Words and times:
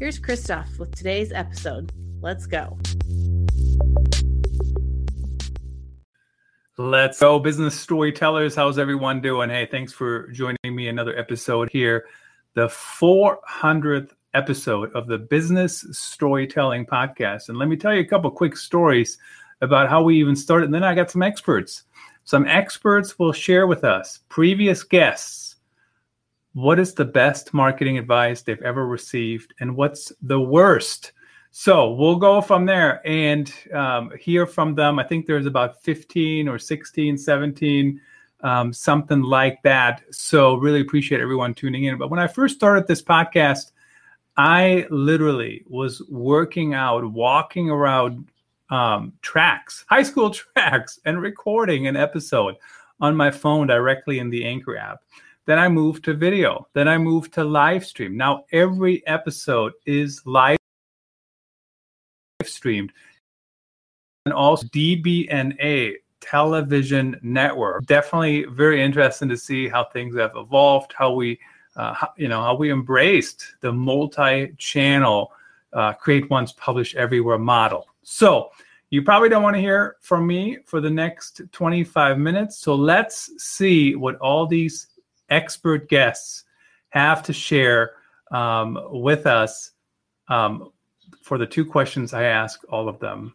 Here's 0.00 0.20
Christoph 0.20 0.78
with 0.78 0.94
today's 0.94 1.32
episode. 1.32 1.92
Let's 2.20 2.46
go. 2.46 2.78
Let's 6.76 7.18
go, 7.18 7.40
business 7.40 7.74
storytellers. 7.74 8.54
How's 8.54 8.78
everyone 8.78 9.20
doing? 9.20 9.50
Hey, 9.50 9.66
thanks 9.66 9.92
for 9.92 10.28
joining 10.28 10.56
me 10.64 10.86
another 10.86 11.18
episode 11.18 11.68
here. 11.72 12.06
The 12.54 12.68
400th 12.68 14.12
episode 14.34 14.92
of 14.94 15.08
the 15.08 15.18
Business 15.18 15.84
Storytelling 15.90 16.86
Podcast. 16.86 17.48
And 17.48 17.58
let 17.58 17.66
me 17.66 17.76
tell 17.76 17.92
you 17.92 18.02
a 18.02 18.06
couple 18.06 18.30
quick 18.30 18.56
stories 18.56 19.18
about 19.62 19.88
how 19.88 20.04
we 20.04 20.20
even 20.20 20.36
started. 20.36 20.66
And 20.66 20.74
then 20.74 20.84
I 20.84 20.94
got 20.94 21.10
some 21.10 21.24
experts. 21.24 21.82
Some 22.22 22.46
experts 22.46 23.18
will 23.18 23.32
share 23.32 23.66
with 23.66 23.82
us 23.82 24.20
previous 24.28 24.84
guests 24.84 25.47
what 26.58 26.80
is 26.80 26.92
the 26.92 27.04
best 27.04 27.54
marketing 27.54 27.98
advice 27.98 28.42
they've 28.42 28.62
ever 28.62 28.84
received 28.84 29.54
and 29.60 29.76
what's 29.76 30.12
the 30.22 30.40
worst? 30.40 31.12
So 31.52 31.92
we'll 31.92 32.16
go 32.16 32.40
from 32.40 32.66
there 32.66 33.00
and 33.06 33.52
um, 33.72 34.10
hear 34.18 34.44
from 34.44 34.74
them. 34.74 34.98
I 34.98 35.04
think 35.04 35.26
there's 35.26 35.46
about 35.46 35.80
15 35.84 36.48
or 36.48 36.58
16 36.58 37.16
17 37.16 38.00
um, 38.42 38.72
something 38.72 39.22
like 39.22 39.62
that. 39.62 40.02
So 40.10 40.56
really 40.56 40.80
appreciate 40.80 41.20
everyone 41.20 41.54
tuning 41.54 41.84
in. 41.84 41.96
But 41.96 42.10
when 42.10 42.18
i 42.18 42.26
first 42.26 42.56
started 42.56 42.88
this 42.88 43.02
podcast 43.02 43.70
i 44.36 44.84
literally 44.90 45.64
was 45.68 46.02
working 46.08 46.74
out 46.74 47.04
walking 47.08 47.70
around 47.70 48.28
um, 48.70 49.12
tracks 49.22 49.84
high 49.88 50.02
school 50.02 50.30
tracks 50.54 50.98
and 51.04 51.22
recording 51.22 51.86
an 51.86 51.96
episode 51.96 52.56
on 53.00 53.14
my 53.14 53.30
phone 53.30 53.68
directly 53.68 54.18
in 54.18 54.28
the 54.28 54.44
anchor 54.44 54.76
app 54.76 55.00
then 55.48 55.58
I 55.58 55.66
moved 55.66 56.04
to 56.04 56.12
video. 56.12 56.68
Then 56.74 56.88
I 56.88 56.98
moved 56.98 57.32
to 57.32 57.42
live 57.42 57.86
stream. 57.86 58.18
Now 58.18 58.44
every 58.52 59.04
episode 59.06 59.72
is 59.86 60.20
live 60.26 60.58
streamed. 62.44 62.92
And 64.26 64.34
also 64.34 64.66
DB&A 64.66 65.96
television 66.20 67.18
network. 67.22 67.86
Definitely 67.86 68.44
very 68.44 68.82
interesting 68.82 69.26
to 69.30 69.38
see 69.38 69.68
how 69.68 69.84
things 69.84 70.14
have 70.16 70.32
evolved, 70.36 70.92
how 70.94 71.14
we, 71.14 71.40
uh, 71.76 71.94
how, 71.94 72.12
you 72.18 72.28
know, 72.28 72.42
how 72.42 72.54
we 72.54 72.70
embraced 72.70 73.54
the 73.62 73.72
multi-channel 73.72 75.32
uh, 75.72 75.94
create 75.94 76.28
once, 76.28 76.52
publish 76.52 76.94
everywhere 76.94 77.38
model. 77.38 77.86
So 78.02 78.50
you 78.90 79.00
probably 79.00 79.30
don't 79.30 79.42
want 79.42 79.56
to 79.56 79.62
hear 79.62 79.96
from 80.02 80.26
me 80.26 80.58
for 80.66 80.82
the 80.82 80.90
next 80.90 81.40
25 81.52 82.18
minutes. 82.18 82.58
So 82.58 82.74
let's 82.74 83.30
see 83.42 83.94
what 83.94 84.16
all 84.16 84.46
these 84.46 84.87
expert 85.30 85.88
guests 85.88 86.44
have 86.90 87.22
to 87.24 87.32
share 87.32 87.92
um, 88.30 88.78
with 88.90 89.26
us 89.26 89.72
um, 90.28 90.72
for 91.22 91.38
the 91.38 91.46
two 91.46 91.64
questions 91.64 92.12
I 92.12 92.24
ask 92.24 92.60
all 92.68 92.88
of 92.88 92.98
them. 92.98 93.34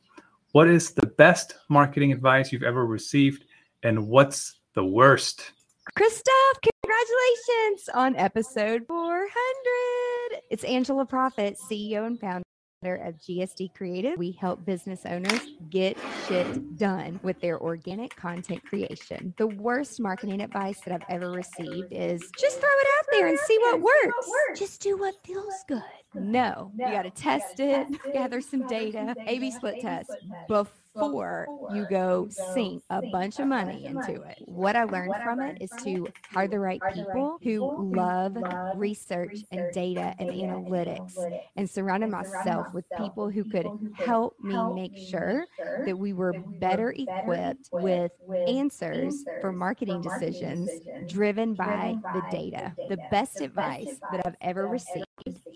What 0.51 0.67
is 0.67 0.91
the 0.91 1.07
best 1.07 1.55
marketing 1.69 2.11
advice 2.11 2.51
you've 2.51 2.63
ever 2.63 2.85
received, 2.85 3.45
and 3.81 4.07
what's 4.07 4.59
the 4.75 4.85
worst? 4.85 5.51
Christoph, 5.95 6.59
congratulations 6.61 7.89
on 7.93 8.15
episode 8.15 8.85
400. 8.87 10.41
It's 10.49 10.63
Angela 10.63 11.05
Proffitt, 11.05 11.57
CEO 11.59 12.05
and 12.05 12.19
founder 12.19 12.43
of 12.91 13.17
GSD 13.17 13.73
Creative. 13.73 14.17
We 14.17 14.31
help 14.31 14.65
business 14.65 15.05
owners 15.05 15.39
get 15.69 15.97
shit 16.27 16.77
done 16.77 17.19
with 17.23 17.39
their 17.39 17.59
organic 17.59 18.15
content 18.15 18.63
creation. 18.65 19.33
The 19.37 19.47
worst 19.47 19.99
marketing 19.99 20.41
advice 20.41 20.81
that 20.81 20.93
I've 20.93 21.07
ever 21.09 21.31
received 21.31 21.87
is 21.91 22.21
just 22.37 22.59
throw 22.59 22.69
it 22.69 22.87
out 22.99 23.05
there 23.11 23.27
and 23.27 23.39
see 23.39 23.57
what 23.59 23.81
works. 23.81 24.29
Just 24.59 24.81
do 24.81 24.97
what 24.97 25.15
feels 25.25 25.63
good. 25.67 25.81
No, 26.13 26.71
you 26.77 26.85
got 26.85 27.03
to 27.03 27.09
test 27.09 27.59
it, 27.59 27.87
gather 28.13 28.41
some 28.41 28.67
data, 28.67 29.15
A 29.25 29.39
B 29.39 29.49
split 29.49 29.81
test 29.81 30.11
before 30.47 30.82
before 30.93 31.49
you 31.67 31.85
go 31.85 32.27
sink 32.29 32.83
a 32.89 33.01
bunch 33.01 33.39
of 33.39 33.47
money 33.47 33.85
into 33.85 34.21
it. 34.21 34.37
What 34.45 34.75
I 34.75 34.83
learned 34.83 35.17
from 35.21 35.41
it 35.41 35.57
is 35.59 35.75
to 35.77 36.09
hire 36.29 36.47
the 36.47 36.59
right 36.59 36.83
people 36.87 37.39
who 37.43 37.71
love 37.75 38.37
research 38.71 39.43
and 39.51 39.69
data 39.71 40.13
and 40.19 40.29
analytics 40.31 41.27
and 41.55 41.69
surrounded 41.69 42.09
myself 42.09 42.67
with 42.73 42.85
people 42.95 43.29
who 43.29 43.45
could 43.45 43.71
help 43.91 44.35
me 44.41 44.65
make 44.65 44.95
sure 44.95 45.47
that 45.85 45.97
we 45.97 46.13
were 46.13 46.37
better 46.59 46.91
equipped 46.91 47.69
with 47.77 48.11
answers 48.47 49.25
for 49.39 49.51
marketing 49.51 50.01
decisions 50.01 50.81
driven 51.05 51.55
by 51.55 51.97
the 52.09 52.21
data. 52.21 52.75
The 52.87 52.97
best 52.97 53.41
advice 53.41 54.01
that 54.09 54.21
I've 54.25 54.35
ever 54.41 54.67
received 54.67 55.05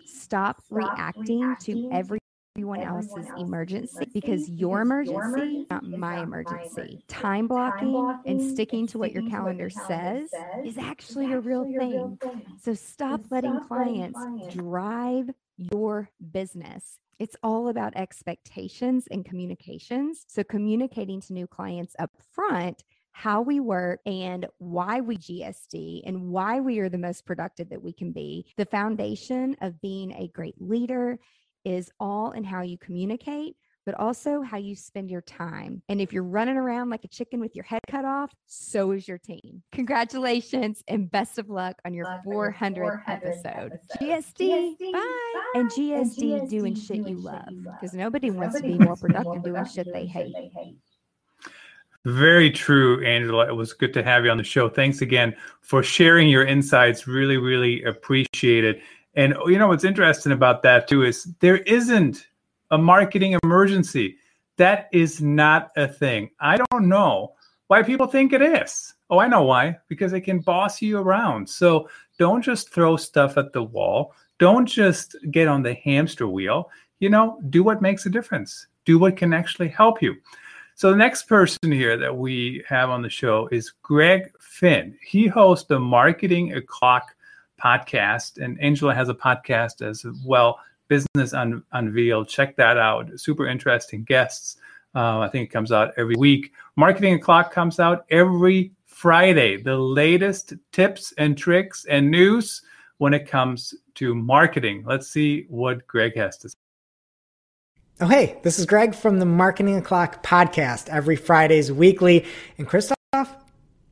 stop 0.06 0.64
reacting 0.70 1.56
to 1.58 1.80
every 1.92 2.20
everyone 2.58 2.82
else's 2.82 3.28
emergency 3.38 4.10
because 4.16 4.50
your 4.50 4.82
emergency, 4.82 5.68
not 5.70 5.84
my 5.84 6.18
emergency. 6.18 7.00
Time 7.08 7.48
blocking 7.48 8.18
and 8.26 8.42
sticking 8.42 8.88
to 8.88 8.98
what 8.98 9.12
your 9.12 9.22
calendar 9.22 9.70
says 9.70 10.28
is 10.64 10.76
actually 10.80 11.32
a 11.32 11.40
real 11.40 11.68
thing. 11.78 12.18
So 12.60 12.74
stop 12.74 13.22
letting 13.30 13.60
clients 13.60 14.26
drive 14.48 15.30
your 15.56 16.10
business. 16.32 16.98
It's 17.20 17.36
all 17.44 17.68
about 17.68 17.96
expectations 17.96 19.06
and 19.12 19.24
communications. 19.24 20.26
So, 20.28 20.44
communicating 20.44 21.22
to 21.22 21.34
new 21.34 21.48
clients 21.48 21.96
up 22.00 22.12
front 22.34 22.84
how 23.12 23.42
we 23.42 23.60
work 23.60 24.00
and 24.06 24.46
why 24.60 25.02
we 25.02 25.18
GSD 25.18 26.02
and 26.06 26.30
why 26.30 26.60
we 26.60 26.78
are 26.78 26.90
the 26.90 27.00
most 27.00 27.26
productive 27.26 27.70
that 27.70 27.82
we 27.82 27.92
can 27.92 28.12
be. 28.12 28.46
The 28.58 28.66
foundation 28.66 29.56
of 29.62 29.82
being 29.82 30.12
a 30.14 30.28
great 30.28 30.62
leader 30.62 31.18
is 31.68 31.92
all 32.00 32.32
in 32.32 32.46
how 32.46 32.62
you 32.62 32.78
communicate, 32.78 33.58
but 33.86 33.94
also 33.96 34.42
how 34.42 34.58
you 34.58 34.74
spend 34.74 35.12
your 35.12 35.22
time. 35.22 35.82
And 35.90 36.00
if 36.00 36.14
you're 36.14 36.24
running 36.24 36.56
around 36.56 36.90
like 36.90 37.04
a 37.04 37.10
chicken 37.10 37.42
with 37.42 37.56
your 37.56 37.66
head 37.66 37.82
cut 37.90 38.06
off, 38.06 38.32
so 38.46 38.92
is 38.92 39.06
your 39.06 39.18
team. 39.18 39.62
Congratulations 39.74 40.82
and 40.88 41.12
best 41.12 41.38
of 41.38 41.50
luck 41.50 41.76
on 41.84 41.94
your 41.94 42.06
400th, 42.26 43.02
episode. 43.08 43.80
GSD, 44.00 44.78
GSD, 44.80 44.92
bye. 44.94 45.34
And 45.56 45.70
GSD, 45.70 45.94
and 45.94 46.12
GSD 46.12 46.50
doing 46.50 46.76
shit 46.76 47.06
you 47.06 47.18
love 47.18 47.50
because 47.64 47.94
nobody 47.94 48.32
wants 48.32 48.56
to 48.56 48.64
be 48.64 48.78
more 48.78 48.96
productive 48.96 49.44
doing 49.44 49.66
shit 49.66 49.88
they 49.92 50.06
hate. 50.06 50.34
Very 52.06 52.50
true, 52.50 53.06
Angela. 53.06 53.48
It 53.48 53.56
was 53.56 53.74
good 53.74 53.94
to 53.96 54.04
have 54.04 54.24
you 54.24 54.32
on 54.32 54.38
the 54.38 54.44
show. 54.44 54.70
Thanks 54.70 55.02
again 55.02 55.36
for 55.60 55.84
sharing 55.84 56.30
your 56.30 56.46
insights. 56.46 57.06
Really, 57.06 57.36
really 57.36 57.84
appreciate 57.84 58.64
it. 58.64 58.82
And 59.18 59.36
you 59.48 59.58
know 59.58 59.68
what's 59.68 59.84
interesting 59.84 60.32
about 60.32 60.62
that 60.64 60.88
too 60.88 61.04
is 61.04 61.24
there 61.40 61.58
isn't 61.58 62.28
a 62.70 62.78
marketing 62.78 63.38
emergency. 63.44 64.16
That 64.58 64.88
is 64.94 65.22
not 65.22 65.72
a 65.76 65.88
thing. 65.88 66.30
I 66.40 66.58
don't 66.58 66.88
know 66.88 67.34
why 67.66 67.82
people 67.82 68.06
think 68.06 68.32
it 68.32 68.44
is. 68.44 68.94
Oh, 69.10 69.20
I 69.20 69.28
know 69.28 69.42
why. 69.42 69.78
Because 69.88 70.14
it 70.14 70.22
can 70.22 70.40
boss 70.40 70.82
you 70.84 71.00
around. 71.00 71.50
So 71.50 71.90
don't 72.20 72.44
just 72.44 72.72
throw 72.72 72.96
stuff 72.96 73.38
at 73.38 73.54
the 73.54 73.64
wall. 73.64 74.14
Don't 74.38 74.68
just 74.68 75.16
get 75.32 75.48
on 75.48 75.64
the 75.64 75.74
hamster 75.74 76.28
wheel. 76.28 76.70
You 77.00 77.10
know, 77.10 77.40
do 77.50 77.64
what 77.64 77.82
makes 77.82 78.06
a 78.06 78.12
difference. 78.12 78.68
Do 78.86 79.00
what 79.00 79.18
can 79.18 79.34
actually 79.34 79.70
help 79.70 80.02
you. 80.02 80.16
So 80.76 80.92
the 80.92 80.98
next 80.98 81.24
person 81.24 81.72
here 81.72 81.98
that 81.98 82.16
we 82.16 82.64
have 82.70 82.92
on 82.92 83.02
the 83.02 83.10
show 83.10 83.50
is 83.52 83.74
Greg 83.82 84.32
Finn. 84.40 84.96
He 85.02 85.26
hosts 85.26 85.68
the 85.68 85.80
Marketing 85.80 86.54
O'Clock 86.54 87.16
podcast, 87.62 88.44
and 88.44 88.60
Angela 88.62 88.94
has 88.94 89.10
a 89.10 89.14
podcast 89.14 89.82
as 89.82 90.06
well, 90.26 90.60
Business 90.88 91.34
Un- 91.34 91.64
Unveiled. 91.74 92.30
Check 92.30 92.56
that 92.58 92.78
out. 92.78 93.10
Super 93.20 93.48
interesting 93.48 94.04
guests. 94.04 94.58
Uh, 94.96 95.20
I 95.20 95.28
think 95.30 95.50
it 95.50 95.54
comes 95.54 95.72
out 95.72 95.94
every 95.98 96.16
week. 96.16 96.54
Marketing 96.76 97.14
O'Clock 97.16 97.52
comes 97.52 97.80
out 97.80 98.06
every 98.10 98.72
Friday. 98.86 99.62
The 99.62 99.78
latest 99.78 100.54
tips 100.72 101.14
and 101.18 101.38
tricks 101.38 101.86
and 101.90 102.10
news 102.10 102.62
when 102.98 103.14
it 103.14 103.28
comes 103.28 103.76
to 103.96 104.16
marketing. 104.16 104.84
Let's 104.86 105.08
see 105.08 105.46
what 105.50 105.86
Greg 105.88 106.16
has 106.16 106.38
to 106.40 106.50
say. 106.50 106.56
Oh, 108.00 108.08
hey, 108.08 108.38
this 108.44 108.60
is 108.60 108.66
Greg 108.66 108.94
from 108.94 109.20
the 109.20 109.26
Marketing 109.26 109.76
O'Clock 109.76 110.24
podcast 110.24 110.88
every 110.90 111.16
Fridays 111.16 111.72
weekly. 111.72 112.26
And 112.58 112.68
Christoph, 112.68 112.96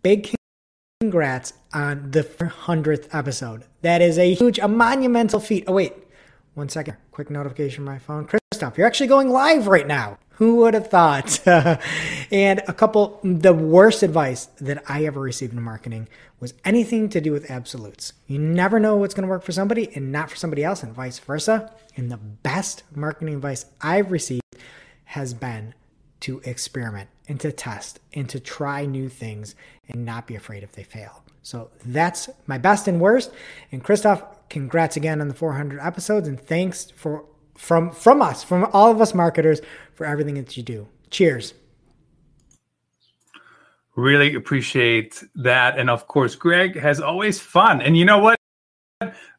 big 0.03 0.23
congrats 1.05 1.53
on 1.71 2.09
the 2.09 2.23
100th 2.23 3.13
episode. 3.13 3.63
That 3.83 4.01
is 4.01 4.17
a 4.17 4.33
huge, 4.33 4.57
a 4.57 4.67
monumental 4.67 5.39
feat. 5.39 5.63
Oh, 5.67 5.73
wait, 5.73 5.93
one 6.55 6.67
second, 6.67 6.97
quick 7.11 7.29
notification 7.29 7.83
on 7.83 7.93
my 7.93 7.99
phone. 7.99 8.25
Christoph, 8.25 8.75
you're 8.75 8.87
actually 8.87 9.05
going 9.05 9.29
live 9.29 9.67
right 9.67 9.85
now. 9.85 10.17
Who 10.37 10.55
would 10.57 10.73
have 10.73 10.87
thought? 10.87 11.47
and 12.31 12.63
a 12.67 12.73
couple, 12.73 13.19
the 13.23 13.53
worst 13.53 14.01
advice 14.01 14.47
that 14.59 14.83
I 14.89 15.05
ever 15.05 15.21
received 15.21 15.53
in 15.53 15.61
marketing 15.61 16.07
was 16.39 16.55
anything 16.65 17.07
to 17.09 17.21
do 17.21 17.31
with 17.31 17.51
absolutes. 17.51 18.13
You 18.25 18.39
never 18.39 18.79
know 18.79 18.95
what's 18.95 19.13
going 19.13 19.27
to 19.27 19.29
work 19.29 19.43
for 19.43 19.51
somebody 19.51 19.95
and 19.95 20.11
not 20.11 20.31
for 20.31 20.37
somebody 20.37 20.63
else, 20.63 20.81
and 20.81 20.91
vice 20.91 21.19
versa. 21.19 21.71
And 21.95 22.11
the 22.11 22.17
best 22.17 22.81
marketing 22.95 23.35
advice 23.35 23.67
I've 23.79 24.11
received 24.11 24.41
has 25.05 25.35
been 25.35 25.75
to 26.21 26.41
experiment 26.43 27.09
and 27.27 27.39
to 27.39 27.51
test 27.51 27.99
and 28.13 28.29
to 28.29 28.39
try 28.39 28.85
new 28.85 29.09
things 29.09 29.55
and 29.89 30.05
not 30.05 30.27
be 30.27 30.35
afraid 30.35 30.63
if 30.63 30.71
they 30.71 30.83
fail. 30.83 31.23
So 31.43 31.69
that's 31.85 32.29
my 32.47 32.57
best 32.57 32.87
and 32.87 32.99
worst. 32.99 33.31
And 33.71 33.83
Christoph, 33.83 34.23
congrats 34.49 34.97
again 34.97 35.21
on 35.21 35.27
the 35.27 35.33
400 35.33 35.79
episodes 35.79 36.27
and 36.27 36.39
thanks 36.39 36.91
for 36.91 37.25
from 37.55 37.91
from 37.91 38.21
us, 38.21 38.43
from 38.43 38.67
all 38.73 38.91
of 38.91 38.99
us 39.01 39.13
marketers 39.13 39.61
for 39.93 40.05
everything 40.05 40.35
that 40.35 40.57
you 40.57 40.63
do. 40.63 40.87
Cheers. 41.09 41.53
Really 43.95 44.35
appreciate 44.35 45.23
that. 45.35 45.77
And 45.77 45.89
of 45.89 46.07
course, 46.07 46.35
Greg 46.35 46.77
has 46.77 46.99
always 46.99 47.39
fun. 47.39 47.81
And 47.81 47.95
you 47.95 48.03
know 48.03 48.17
what? 48.17 48.39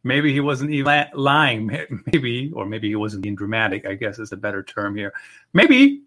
Maybe 0.02 0.32
he 0.32 0.40
wasn't 0.40 0.70
even 0.70 1.06
lying. 1.12 1.66
Maybe, 2.12 2.50
or 2.54 2.64
maybe 2.64 2.88
he 2.88 2.96
wasn't 2.96 3.22
being 3.22 3.34
dramatic, 3.34 3.84
I 3.86 3.94
guess 3.94 4.18
is 4.18 4.32
a 4.32 4.36
better 4.36 4.62
term 4.62 4.96
here. 4.96 5.12
Maybe 5.52 6.02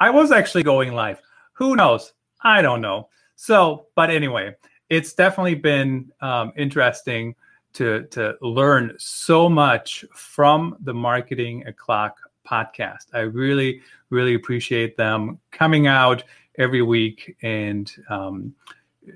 I 0.00 0.08
was 0.08 0.32
actually 0.32 0.62
going 0.62 0.94
live. 0.94 1.20
Who 1.52 1.76
knows? 1.76 2.14
I 2.42 2.62
don't 2.62 2.80
know. 2.80 3.10
So, 3.36 3.88
but 3.94 4.08
anyway, 4.08 4.56
it's 4.88 5.12
definitely 5.12 5.56
been 5.56 6.10
um, 6.22 6.52
interesting 6.56 7.34
to 7.74 8.04
to 8.04 8.34
learn 8.40 8.94
so 8.98 9.48
much 9.48 10.06
from 10.14 10.76
the 10.80 10.94
Marketing 10.94 11.66
O'Clock 11.66 12.18
podcast. 12.50 13.06
I 13.12 13.20
really, 13.20 13.82
really 14.08 14.34
appreciate 14.34 14.96
them 14.96 15.38
coming 15.52 15.86
out 15.86 16.24
every 16.58 16.82
week 16.82 17.36
and 17.42 17.92
um, 18.08 18.54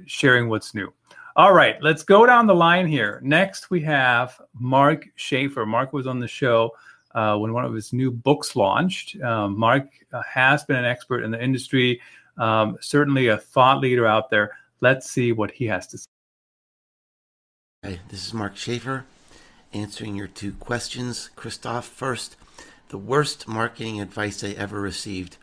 sharing 0.07 0.51
what's 0.51 0.75
new. 0.75 0.93
All 1.37 1.53
right, 1.55 1.83
let's 1.83 2.05
go 2.05 2.27
down 2.27 2.47
the 2.47 2.55
line 2.55 2.87
here. 2.87 3.21
Next, 3.25 3.71
we 3.71 3.81
have 3.81 4.41
Mark 4.53 5.07
Schaefer. 5.17 5.67
Mark 5.67 5.93
was 5.95 6.07
on 6.07 6.21
the 6.21 6.29
show 6.29 6.71
uh, 7.15 7.37
when 7.37 7.53
one 7.53 7.65
of 7.65 7.75
his 7.75 7.93
new 7.93 8.11
books 8.11 8.57
launched. 8.57 9.21
Um, 9.23 9.59
Mark 9.59 9.89
uh, 10.13 10.23
has 10.23 10.65
been 10.65 10.77
an 10.77 10.85
expert 10.85 11.23
in 11.23 11.31
the 11.31 11.43
industry, 11.43 12.01
um, 12.39 12.77
certainly 12.81 13.29
a 13.29 13.39
thought 13.39 13.81
leader 13.81 14.07
out 14.07 14.31
there. 14.31 14.57
Let's 14.81 15.11
see 15.11 15.33
what 15.33 15.51
he 15.51 15.67
has 15.67 15.87
to 15.89 15.99
say. 15.99 16.07
Hi, 17.85 18.01
this 18.09 18.27
is 18.27 18.35
Mark 18.35 18.57
Schaefer 18.57 19.05
answering 19.75 20.15
your 20.15 20.29
two 20.29 20.53
questions. 20.53 21.31
Christoph, 21.35 21.87
first, 21.87 22.37
the 22.89 22.99
worst 22.99 23.49
marketing 23.49 24.01
advice 24.01 24.45
I 24.45 24.51
ever 24.51 24.81
received. 24.81 25.37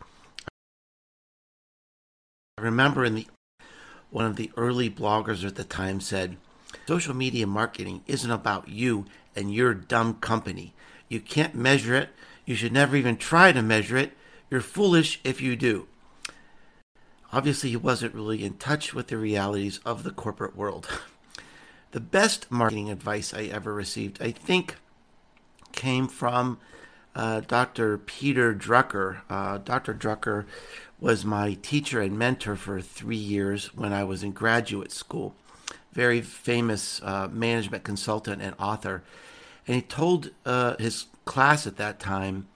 I 2.58 2.62
remember 2.62 3.04
in 3.04 3.16
the 3.16 3.28
one 4.10 4.26
of 4.26 4.36
the 4.36 4.52
early 4.58 4.90
bloggers 4.90 5.46
at 5.46 5.56
the 5.56 5.64
time 5.64 6.02
said, 6.02 6.36
social 6.86 7.14
media 7.14 7.48
marketing 7.48 8.04
isn't 8.08 8.32
about 8.32 8.68
you 8.68 9.06
and 9.36 9.54
your 9.54 9.74
dumb 9.74 10.16
company. 10.16 10.74
You 11.12 11.20
can't 11.20 11.54
measure 11.54 11.94
it. 11.94 12.10
You 12.46 12.56
should 12.56 12.72
never 12.72 12.96
even 12.96 13.18
try 13.18 13.52
to 13.52 13.62
measure 13.62 13.98
it. 13.98 14.14
You're 14.50 14.62
foolish 14.62 15.20
if 15.26 15.42
you 15.42 15.58
do. 15.58 15.88
Obviously, 17.34 17.72
he 17.72 17.76
wasn't 17.76 18.16
really 18.16 18.46
in 18.46 18.54
touch 18.54 18.94
with 18.94 19.08
the 19.08 19.18
realities 19.18 19.82
of 19.84 20.04
the 20.04 20.12
corporate 20.12 20.56
world. 20.56 20.88
The 21.92 22.00
best 22.00 22.50
marketing 22.50 22.90
advice 22.90 23.34
I 23.34 23.44
ever 23.48 23.74
received, 23.74 24.22
I 24.22 24.32
think, 24.32 24.78
came 25.74 26.08
from 26.08 26.58
uh, 27.14 27.42
Dr. 27.42 27.98
Peter 27.98 28.54
Drucker. 28.56 29.24
Uh, 29.30 29.58
Dr. 29.58 29.94
Drucker 29.94 30.46
was 31.02 31.26
my 31.26 31.56
teacher 31.56 32.00
and 32.00 32.18
mentor 32.18 32.56
for 32.56 32.80
three 32.80 33.18
years 33.18 33.76
when 33.76 33.92
I 33.92 34.06
was 34.06 34.24
in 34.24 34.32
graduate 34.32 34.94
school. 34.94 35.36
Very 35.92 36.22
famous 36.22 37.02
uh, 37.04 37.28
management 37.30 37.84
consultant 37.84 38.42
and 38.42 38.56
author. 38.58 39.04
And 39.72 39.78
he 39.78 39.88
told 39.88 40.32
uh, 40.46 40.76
his 40.80 41.06
class 41.24 41.66
at 41.66 41.78
that 41.78 41.98
time, 41.98 42.50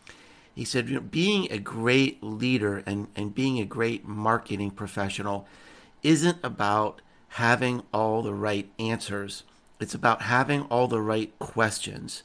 he 0.53 0.65
said, 0.65 0.89
you 0.89 0.95
know, 0.95 0.99
being 0.99 1.49
a 1.49 1.57
great 1.57 2.21
leader 2.21 2.83
and, 2.85 3.07
and 3.15 3.33
being 3.33 3.57
a 3.57 3.63
great 3.63 4.05
marketing 4.05 4.71
professional 4.71 5.47
isn't 6.03 6.39
about 6.43 6.99
having 7.29 7.83
all 7.93 8.21
the 8.21 8.33
right 8.33 8.69
answers. 8.77 9.43
It's 9.79 9.93
about 9.93 10.23
having 10.23 10.63
all 10.63 10.89
the 10.89 10.99
right 10.99 11.31
questions. 11.39 12.23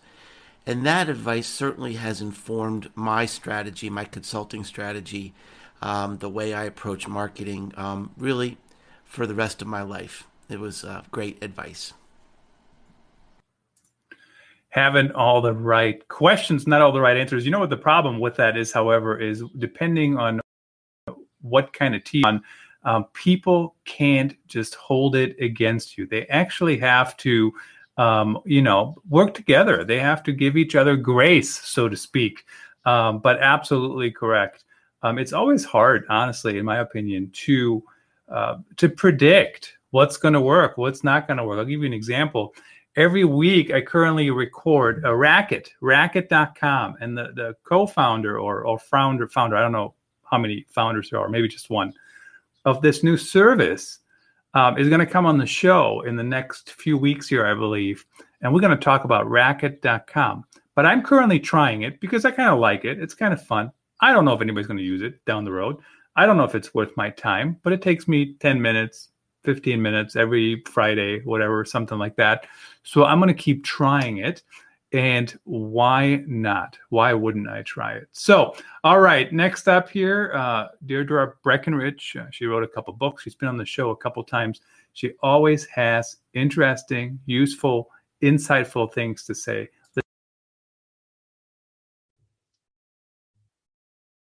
And 0.67 0.85
that 0.85 1.09
advice 1.09 1.47
certainly 1.47 1.95
has 1.95 2.21
informed 2.21 2.91
my 2.97 3.27
strategy, 3.27 3.89
my 3.91 4.05
consulting 4.05 4.65
strategy, 4.65 5.35
um, 5.81 6.19
the 6.19 6.29
way 6.29 6.53
I 6.53 6.65
approach 6.65 7.07
marketing, 7.07 7.73
um, 7.77 8.11
really 8.17 8.59
for 9.05 9.25
the 9.25 9.37
rest 9.37 9.63
of 9.63 9.69
my 9.69 9.83
life. 9.83 10.27
It 10.49 10.59
was 10.59 10.83
uh, 10.83 11.03
great 11.13 11.41
advice. 11.45 11.93
Having 14.71 15.13
all 15.13 15.41
the 15.41 15.53
right 15.53 16.07
questions, 16.09 16.67
not 16.67 16.81
all 16.81 16.93
the 16.93 17.01
right 17.01 17.17
answers. 17.17 17.45
You 17.45 17.51
know 17.51 17.59
what 17.59 17.71
the 17.71 17.77
problem 17.77 18.21
with 18.21 18.37
that 18.37 18.57
is, 18.57 18.73
however, 18.73 19.19
is 19.19 19.43
depending 19.59 20.17
on 20.17 20.41
what 21.43 21.73
kind 21.73 21.95
of 21.95 22.05
team 22.05 22.25
on 22.25 22.43
um, 22.85 23.05
people 23.13 23.75
can't 23.85 24.35
just 24.47 24.75
hold 24.75 25.15
it 25.17 25.37
against 25.41 25.99
you. 25.99 26.07
They 26.07 26.27
actually 26.27 26.79
have 26.79 27.17
to, 27.19 27.53
um, 27.97 28.39
you 28.47 28.63
know, 28.63 28.97
work 29.09 29.35
together. 29.35 29.85
They 29.85 29.99
have 29.99 30.23
to 30.25 30.33
give 30.33 30.57
each 30.57 30.75
other 30.75 30.97
grace, 30.97 31.51
so 31.51 31.89
to 31.89 31.97
speak. 31.97 32.45
Um, 32.87 33.19
but 33.19 33.39
absolutely 33.41 34.11
correct. 34.11 34.65
Um, 35.03 35.19
it's 35.19 35.33
always 35.33 35.65
hard, 35.65 36.07
honestly, 36.09 36.59
in 36.59 36.65
my 36.65 36.79
opinion, 36.79 37.31
to 37.33 37.83
uh, 38.29 38.59
to 38.77 38.89
predict 38.89 39.75
what's 39.91 40.17
going 40.17 40.35
to 40.35 40.41
work, 40.41 40.79
what's 40.79 41.03
not 41.03 41.27
going 41.27 41.37
to 41.37 41.45
work. 41.45 41.59
I'll 41.59 41.65
give 41.65 41.81
you 41.81 41.87
an 41.87 41.93
example. 41.93 42.55
Every 42.97 43.25
week, 43.25 43.71
I 43.73 43.81
currently 43.81 44.31
record 44.31 45.05
a 45.05 45.15
Racket, 45.15 45.73
Racket.com, 45.81 46.97
and 47.01 47.17
the, 47.17 47.33
the 47.35 47.57
co-founder 47.65 48.39
or, 48.39 48.65
or 48.65 48.79
founder, 48.79 49.29
founder, 49.29 49.57
I 49.57 49.63
don't 49.63 49.73
know 49.73 49.95
how 50.29 50.39
many 50.39 50.67
founders 50.71 51.11
there 51.11 51.21
are, 51.21 51.29
maybe 51.29 51.49
just 51.49 51.71
one 51.71 51.93
of 52.65 52.83
this 52.83 53.03
new 53.03 53.17
service 53.17 53.99
um, 54.55 54.77
is 54.79 54.89
going 54.89 55.01
to 55.01 55.07
come 55.07 55.27
on 55.27 55.39
the 55.39 55.47
show 55.47 56.03
in 56.03 56.17
the 56.17 56.23
next 56.23 56.73
few 56.73 56.99
weeks 56.99 57.29
here, 57.29 57.47
I 57.47 57.55
believe. 57.55 58.05
And 58.43 58.53
we're 58.53 58.61
going 58.61 58.77
to 58.77 58.85
talk 58.85 59.05
about 59.05 59.31
racket.com. 59.31 60.45
But 60.75 60.87
I'm 60.87 61.03
currently 61.03 61.39
trying 61.39 61.83
it 61.83 62.01
because 62.01 62.25
I 62.25 62.31
kind 62.31 62.49
of 62.51 62.59
like 62.59 62.85
it. 62.85 63.01
It's 63.01 63.15
kind 63.15 63.33
of 63.33 63.45
fun. 63.45 63.71
I 64.01 64.13
don't 64.13 64.25
know 64.25 64.33
if 64.33 64.41
anybody's 64.41 64.67
going 64.67 64.79
to 64.79 64.83
use 64.83 65.03
it 65.03 65.25
down 65.27 65.45
the 65.45 65.53
road. 65.53 65.77
I 66.17 66.27
don't 66.27 66.37
know 66.37 66.45
if 66.45 66.55
it's 66.55 66.75
worth 66.75 66.97
my 66.97 67.11
time, 67.11 67.59
but 67.63 67.73
it 67.73 67.83
takes 67.83 68.09
me 68.09 68.35
10 68.41 68.61
minutes, 68.61 69.10
15 69.45 69.81
minutes 69.81 70.17
every 70.17 70.63
Friday, 70.71 71.21
whatever, 71.21 71.65
something 71.65 71.99
like 71.99 72.17
that. 72.17 72.47
So 72.83 73.05
I'm 73.05 73.19
going 73.21 73.35
to 73.35 73.43
keep 73.43 73.65
trying 73.65 74.19
it. 74.19 74.43
And 74.93 75.39
why 75.45 76.25
not? 76.27 76.77
Why 76.89 77.13
wouldn't 77.13 77.49
I 77.49 77.63
try 77.63 77.93
it? 77.93 78.09
So, 78.11 78.57
all 78.83 78.99
right, 78.99 79.33
next 79.33 79.69
up 79.69 79.89
here, 79.89 80.33
uh, 80.35 80.67
Deirdre 80.85 81.35
Breakenridge. 81.45 82.17
Uh, 82.21 82.27
she 82.33 82.47
wrote 82.47 82.65
a 82.65 82.69
couple 82.69 82.93
books. 82.95 83.23
She's 83.23 83.37
been 83.37 83.49
on 83.49 83.57
the 83.57 83.65
show 83.65 83.91
a 83.91 83.97
couple 83.97 84.25
times. 84.25 84.61
She 84.93 85.13
always 85.23 85.65
has 85.67 86.17
interesting, 86.35 87.21
useful, 87.27 87.89
insightful 88.21 88.93
things 88.93 89.25
to 89.27 89.35
say. 89.35 89.69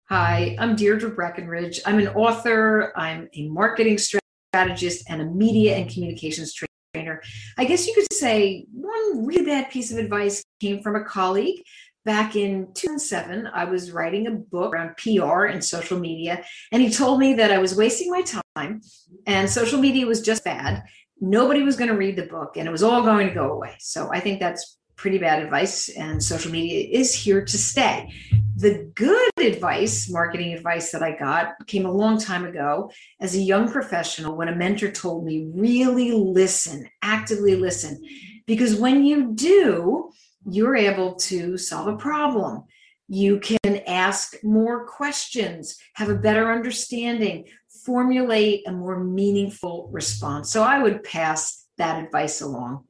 Hi, 0.10 0.56
I'm 0.58 0.76
Deirdre 0.76 1.12
Breakenridge. 1.12 1.82
I'm 1.86 2.00
an 2.00 2.08
author, 2.10 2.92
I'm 2.96 3.30
a 3.36 3.48
marketing 3.48 4.00
strategist, 4.00 4.19
and 4.53 5.22
a 5.22 5.25
media 5.25 5.75
and 5.75 5.89
communications 5.89 6.53
trainer. 6.53 7.22
I 7.58 7.65
guess 7.65 7.88
you 7.88 7.94
could 7.94 8.12
say 8.12 8.65
one 8.72 9.25
really 9.25 9.46
bad 9.46 9.70
piece 9.70 9.91
of 9.91 9.98
advice 9.98 10.44
came 10.60 10.82
from 10.82 10.96
a 10.96 11.03
colleague. 11.03 11.62
Back 12.06 12.36
in 12.36 12.74
2007, 12.74 13.48
I 13.53 13.65
was 13.65 13.91
writing 13.91 14.25
a 14.25 14.32
book 14.32 14.74
around 14.74 14.96
PR 14.98 15.46
and 15.46 15.63
social 15.63 16.00
media, 16.00 16.44
and 16.72 16.82
he 16.82 16.89
told 16.89 17.20
me 17.20 17.36
that 17.36 17.51
I 17.51 17.60
was 17.60 17.75
wasting 17.75 18.10
my 18.10 18.24
time 18.56 18.82
and 19.27 19.50
social 19.50 19.79
media 19.79 20.08
was 20.08 20.22
just 20.22 20.44
bad. 20.44 20.84
Nobody 21.22 21.62
was 21.62 21.75
going 21.75 21.89
to 21.89 21.98
read 21.98 22.15
the 22.15 22.25
book 22.25 22.56
and 22.56 22.68
it 22.68 22.72
was 22.72 22.82
all 22.82 23.03
going 23.03 23.27
to 23.27 23.34
go 23.34 23.51
away. 23.51 23.75
So 23.79 24.10
I 24.12 24.22
think 24.22 24.39
that's 24.39 24.79
pretty 25.00 25.18
bad 25.18 25.41
advice, 25.41 25.88
and 25.88 26.22
social 26.22 26.51
media 26.51 26.86
is 26.91 27.15
here 27.15 27.44
to 27.44 27.58
stay. 27.58 28.13
The 28.58 28.91
good 28.96 29.32
advice, 29.39 30.10
marketing 30.10 30.53
advice 30.53 30.91
that 30.91 31.01
I 31.01 31.18
got 31.18 31.65
came 31.68 31.86
a 31.86 31.91
long 31.91 32.20
time 32.20 32.46
ago 32.46 32.91
as 33.22 33.34
a 33.34 33.39
young 33.39 33.72
professional 33.72 34.36
when 34.36 34.50
a 34.50 34.56
mentor 34.56 34.91
told 34.91 35.24
me, 35.24 35.48
really 35.56 36.12
listen, 36.12 36.86
actively 37.01 37.56
listen. 37.56 38.03
Because 38.46 38.75
when 38.75 39.06
you 39.06 39.32
do, 39.34 40.12
you're 40.46 40.75
able 40.75 41.15
to 41.15 41.58
solve 41.58 41.88
a 41.88 41.96
problem. 41.96 42.65
You 43.08 43.39
can 43.39 43.77
ask 43.88 44.36
more 44.44 44.86
questions, 44.86 45.77
have 45.94 46.10
a 46.10 46.15
better 46.15 46.51
understanding, 46.51 47.46
formulate 47.86 48.68
a 48.68 48.74
more 48.74 49.01
meaningful 49.01 49.89
response. 49.94 50.51
So 50.51 50.62
I 50.62 50.84
would 50.84 51.06
pass 51.06 51.65
that 51.77 52.03
advice 52.03 52.41
along. 52.41 52.84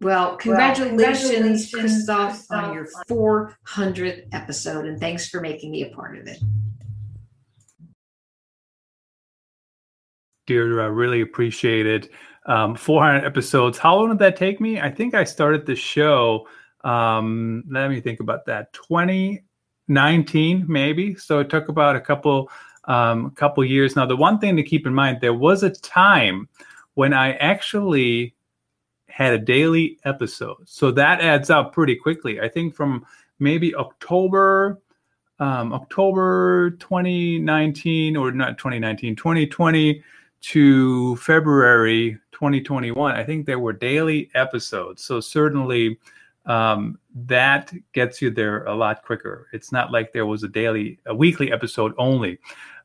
Well, 0.00 0.36
congratulations, 0.36 1.70
congratulations, 1.70 1.70
Christoph, 1.70 2.46
on 2.50 2.74
your 2.74 2.88
400th 3.08 4.26
episode, 4.32 4.86
and 4.86 4.98
thanks 5.00 5.28
for 5.28 5.40
making 5.40 5.70
me 5.70 5.84
a 5.84 5.94
part 5.94 6.18
of 6.18 6.26
it. 6.26 6.38
Deirdre, 10.46 10.82
I 10.82 10.88
really 10.88 11.20
appreciate 11.20 11.86
it. 11.86 12.10
Um, 12.46 12.74
400 12.74 13.24
episodes. 13.24 13.78
How 13.78 13.96
long 13.96 14.10
did 14.10 14.18
that 14.18 14.36
take 14.36 14.60
me? 14.60 14.78
I 14.80 14.90
think 14.90 15.14
I 15.14 15.24
started 15.24 15.64
the 15.64 15.74
show. 15.74 16.46
Um, 16.82 17.64
let 17.70 17.88
me 17.88 18.00
think 18.00 18.20
about 18.20 18.44
that. 18.46 18.72
2019, 18.74 20.66
maybe. 20.68 21.14
So 21.14 21.38
it 21.38 21.48
took 21.48 21.68
about 21.68 21.96
a 21.96 22.00
couple, 22.00 22.50
um, 22.84 23.30
couple 23.30 23.64
years. 23.64 23.96
Now, 23.96 24.04
the 24.04 24.16
one 24.16 24.38
thing 24.38 24.56
to 24.56 24.62
keep 24.62 24.86
in 24.86 24.92
mind, 24.92 25.18
there 25.22 25.32
was 25.32 25.62
a 25.62 25.70
time 25.70 26.46
when 26.92 27.14
I 27.14 27.32
actually 27.36 28.34
had 29.14 29.32
a 29.32 29.38
daily 29.38 29.96
episode. 30.04 30.56
So 30.64 30.90
that 30.90 31.20
adds 31.20 31.48
up 31.48 31.72
pretty 31.72 31.94
quickly. 31.94 32.40
I 32.40 32.48
think 32.48 32.74
from 32.74 33.06
maybe 33.38 33.72
October, 33.76 34.82
um, 35.38 35.72
October 35.72 36.72
2019 36.80 38.16
or 38.16 38.32
not 38.32 38.58
2019, 38.58 39.14
2020 39.14 40.02
to 40.40 41.14
February 41.14 42.18
2021, 42.32 43.14
I 43.14 43.22
think 43.22 43.46
there 43.46 43.60
were 43.60 43.72
daily 43.72 44.30
episodes. 44.34 45.04
So 45.04 45.20
certainly 45.20 45.96
um, 46.46 46.98
that 47.14 47.72
gets 47.92 48.20
you 48.20 48.32
there 48.32 48.64
a 48.64 48.74
lot 48.74 49.04
quicker. 49.04 49.46
It's 49.52 49.70
not 49.70 49.92
like 49.92 50.12
there 50.12 50.26
was 50.26 50.42
a 50.42 50.48
daily, 50.48 50.98
a 51.06 51.14
weekly 51.14 51.52
episode 51.52 51.94
only. 51.98 52.40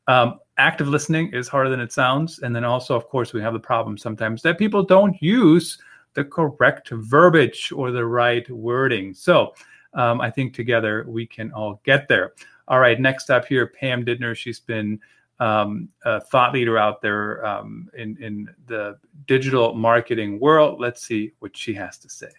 Um, 0.08 0.40
active 0.60 0.88
listening 0.88 1.34
is 1.34 1.48
harder 1.48 1.72
than 1.72 1.80
it 1.80 1.92
sounds. 1.92 2.38
And 2.38 2.56
then 2.56 2.66
also, 2.66 2.96
of 2.96 3.10
course, 3.10 3.34
we 3.34 3.42
have 3.42 3.54
the 3.54 3.60
problem 3.60 3.98
sometimes 3.98 4.44
that 4.44 4.60
people 4.60 4.84
don't 4.84 5.20
use 5.24 5.80
the 6.14 6.24
correct 6.24 6.90
verbiage 6.90 7.72
or 7.72 7.92
the 7.92 8.06
right 8.06 8.50
wording. 8.50 9.14
So 9.14 9.54
um, 9.94 10.22
I 10.22 10.30
think 10.30 10.54
together 10.54 11.06
we 11.08 11.26
can 11.26 11.52
all 11.52 11.82
get 11.84 12.08
there. 12.08 12.34
All 12.68 12.80
right, 12.80 13.00
next 13.00 13.32
up 13.32 13.46
here, 13.46 13.68
Pam 13.68 14.06
Didner. 14.06 14.36
She's 14.36 14.60
been 14.60 15.00
um, 15.40 15.90
a 16.06 16.20
thought 16.20 16.54
leader 16.54 16.78
out 16.78 17.02
there 17.02 17.46
um, 17.46 17.90
in, 17.98 18.18
in 18.22 18.54
the 18.68 18.98
digital 19.26 19.74
marketing 19.74 20.40
world. 20.40 20.80
Let's 20.80 21.02
see 21.02 21.32
what 21.40 21.56
she 21.56 21.74
has 21.74 21.98
to 22.00 22.10
say. 22.10 22.30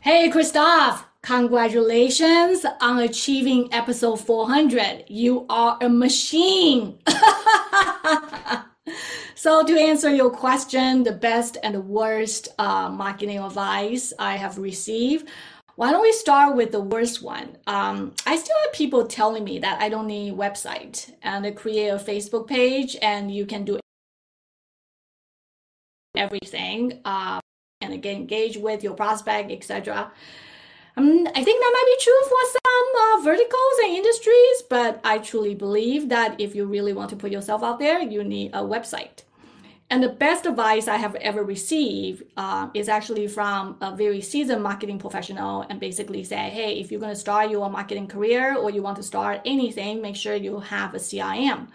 Hey, 0.00 0.30
Christoph, 0.30 1.04
congratulations 1.22 2.64
on 2.80 3.00
achieving 3.00 3.68
episode 3.74 4.16
400. 4.16 5.04
You 5.08 5.46
are 5.48 5.76
a 5.80 5.88
machine. 5.88 6.98
so, 9.38 9.62
to 9.62 9.78
answer 9.78 10.08
your 10.08 10.30
question, 10.30 11.02
the 11.02 11.12
best 11.12 11.58
and 11.62 11.74
the 11.74 11.80
worst 11.80 12.48
uh, 12.58 12.88
marketing 12.88 13.38
advice 13.38 14.14
I 14.18 14.36
have 14.36 14.56
received. 14.56 15.28
Why 15.74 15.90
don't 15.90 16.00
we 16.00 16.12
start 16.12 16.56
with 16.56 16.72
the 16.72 16.80
worst 16.80 17.22
one? 17.22 17.58
Um, 17.66 18.14
I 18.24 18.38
still 18.38 18.56
have 18.64 18.72
people 18.72 19.06
telling 19.06 19.44
me 19.44 19.58
that 19.58 19.82
I 19.82 19.90
don't 19.90 20.06
need 20.06 20.32
a 20.32 20.34
website 20.34 21.12
and 21.22 21.44
to 21.44 21.52
create 21.52 21.88
a 21.88 21.96
Facebook 21.96 22.46
page 22.46 22.96
and 23.02 23.30
you 23.30 23.44
can 23.44 23.66
do 23.66 23.78
everything 26.16 27.02
um, 27.04 27.40
and 27.82 28.02
get 28.02 28.16
engaged 28.16 28.58
with 28.58 28.82
your 28.82 28.94
prospect, 28.94 29.52
etc. 29.52 30.10
Um, 30.96 31.28
I 31.34 31.44
think 31.44 31.60
that 31.60 31.72
might 31.74 31.96
be 31.98 32.02
true 32.02 32.22
for 32.22 32.40
some 32.52 33.20
uh, 33.20 33.22
verticals 33.22 33.78
and 33.84 33.96
industries, 33.96 34.62
but 34.70 34.98
I 35.04 35.18
truly 35.18 35.54
believe 35.54 36.08
that 36.08 36.40
if 36.40 36.54
you 36.54 36.64
really 36.64 36.94
want 36.94 37.10
to 37.10 37.16
put 37.16 37.30
yourself 37.30 37.62
out 37.62 37.78
there, 37.78 38.00
you 38.00 38.24
need 38.24 38.52
a 38.54 38.62
website. 38.62 39.25
And 39.88 40.02
the 40.02 40.08
best 40.08 40.46
advice 40.46 40.88
I 40.88 40.96
have 40.96 41.14
ever 41.16 41.44
received 41.44 42.24
uh, 42.36 42.68
is 42.74 42.88
actually 42.88 43.28
from 43.28 43.76
a 43.80 43.94
very 43.94 44.20
seasoned 44.20 44.62
marketing 44.62 44.98
professional 44.98 45.62
and 45.62 45.78
basically 45.78 46.24
say, 46.24 46.50
hey, 46.50 46.80
if 46.80 46.90
you're 46.90 47.00
going 47.00 47.14
to 47.14 47.20
start 47.20 47.50
your 47.50 47.70
marketing 47.70 48.08
career 48.08 48.56
or 48.56 48.70
you 48.70 48.82
want 48.82 48.96
to 48.96 49.04
start 49.04 49.42
anything, 49.44 50.02
make 50.02 50.16
sure 50.16 50.34
you 50.34 50.58
have 50.58 50.94
a 50.94 50.98
CRM 50.98 51.68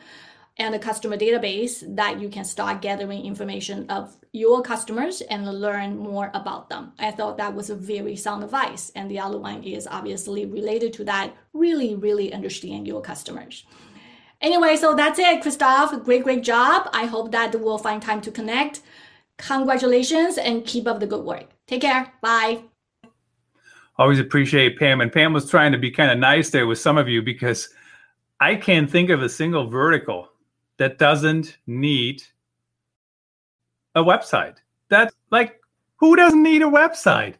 and 0.57 0.75
a 0.75 0.79
customer 0.79 1.17
database 1.17 1.83
that 1.95 2.19
you 2.19 2.27
can 2.27 2.43
start 2.43 2.81
gathering 2.81 3.25
information 3.25 3.89
of 3.89 4.17
your 4.33 4.61
customers 4.61 5.21
and 5.21 5.47
learn 5.47 5.97
more 5.97 6.29
about 6.33 6.69
them. 6.69 6.91
I 6.99 7.11
thought 7.11 7.37
that 7.37 7.55
was 7.55 7.69
a 7.69 7.75
very 7.75 8.17
sound 8.17 8.43
advice. 8.43 8.91
And 8.93 9.09
the 9.09 9.19
other 9.19 9.37
one 9.37 9.63
is 9.63 9.87
obviously 9.87 10.45
related 10.45 10.91
to 10.93 11.05
that 11.05 11.33
really, 11.53 11.95
really 11.95 12.33
understand 12.33 12.87
your 12.87 13.01
customers. 13.01 13.63
Anyway, 14.41 14.75
so 14.75 14.95
that's 14.95 15.19
it, 15.19 15.41
Christoph. 15.41 16.03
Great, 16.03 16.23
great 16.23 16.43
job. 16.43 16.89
I 16.93 17.05
hope 17.05 17.31
that 17.31 17.53
we'll 17.59 17.77
find 17.77 18.01
time 18.01 18.21
to 18.21 18.31
connect. 18.31 18.81
Congratulations 19.37 20.37
and 20.37 20.65
keep 20.65 20.87
up 20.87 20.99
the 20.99 21.07
good 21.07 21.23
work. 21.23 21.45
Take 21.67 21.81
care. 21.81 22.11
Bye. 22.21 22.63
Always 23.97 24.19
appreciate 24.19 24.79
Pam. 24.79 25.01
And 25.01 25.11
Pam 25.11 25.33
was 25.33 25.49
trying 25.49 25.71
to 25.73 25.77
be 25.77 25.91
kind 25.91 26.11
of 26.11 26.17
nice 26.17 26.49
there 26.49 26.65
with 26.65 26.79
some 26.79 26.97
of 26.97 27.07
you 27.07 27.21
because 27.21 27.69
I 28.39 28.55
can't 28.55 28.89
think 28.89 29.11
of 29.11 29.21
a 29.21 29.29
single 29.29 29.67
vertical 29.67 30.29
that 30.77 30.97
doesn't 30.97 31.57
need 31.67 32.23
a 33.93 34.03
website. 34.03 34.55
That's 34.89 35.13
like, 35.29 35.61
who 35.97 36.15
doesn't 36.15 36.41
need 36.41 36.63
a 36.63 36.65
website? 36.65 37.35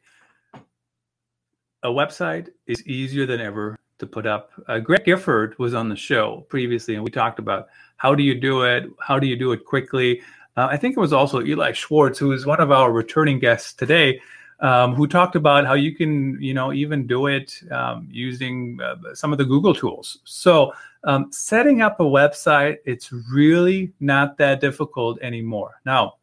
A 1.82 1.90
website 1.90 2.50
is 2.68 2.86
easier 2.86 3.26
than 3.26 3.42
ever 3.42 3.80
to 4.02 4.08
put 4.08 4.28
up. 4.28 4.52
Uh, 4.68 4.80
Greg 4.80 5.06
Gifford 5.06 5.58
was 5.58 5.74
on 5.74 5.88
the 5.88 5.96
show 5.96 6.46
previously, 6.50 6.96
and 6.96 7.04
we 7.04 7.10
talked 7.10 7.40
about 7.40 7.70
how 7.96 8.14
do 8.14 8.24
you 8.24 8.36
do 8.36 8.64
it? 8.64 8.84
How 9.00 9.18
do 9.18 9.26
you 9.26 9.38
do 9.38 9.54
it 9.54 9.64
quickly? 9.64 10.22
Uh, 10.58 10.68
I 10.70 10.76
think 10.76 10.98
it 10.98 11.00
was 11.00 11.14
also 11.14 11.42
Eli 11.42 11.72
Schwartz, 11.72 12.20
who 12.20 12.34
is 12.34 12.46
one 12.46 12.60
of 12.60 12.72
our 12.72 12.92
returning 12.92 13.40
guests 13.40 13.74
today, 13.74 14.20
um, 14.60 14.94
who 14.96 15.08
talked 15.08 15.36
about 15.36 15.66
how 15.66 15.76
you 15.76 15.96
can, 15.96 16.42
you 16.42 16.54
know, 16.54 16.74
even 16.74 17.08
do 17.08 17.28
it 17.28 17.58
um, 17.72 18.08
using 18.12 18.80
uh, 18.84 18.96
some 19.14 19.32
of 19.32 19.38
the 19.38 19.46
Google 19.46 19.74
tools. 19.74 20.20
So 20.26 20.74
um, 21.06 21.32
setting 21.32 21.82
up 21.82 22.00
a 22.00 22.04
website, 22.04 22.78
it's 22.86 23.12
really 23.32 23.94
not 24.00 24.38
that 24.38 24.60
difficult 24.62 25.22
anymore. 25.22 25.80
Now, 25.86 26.16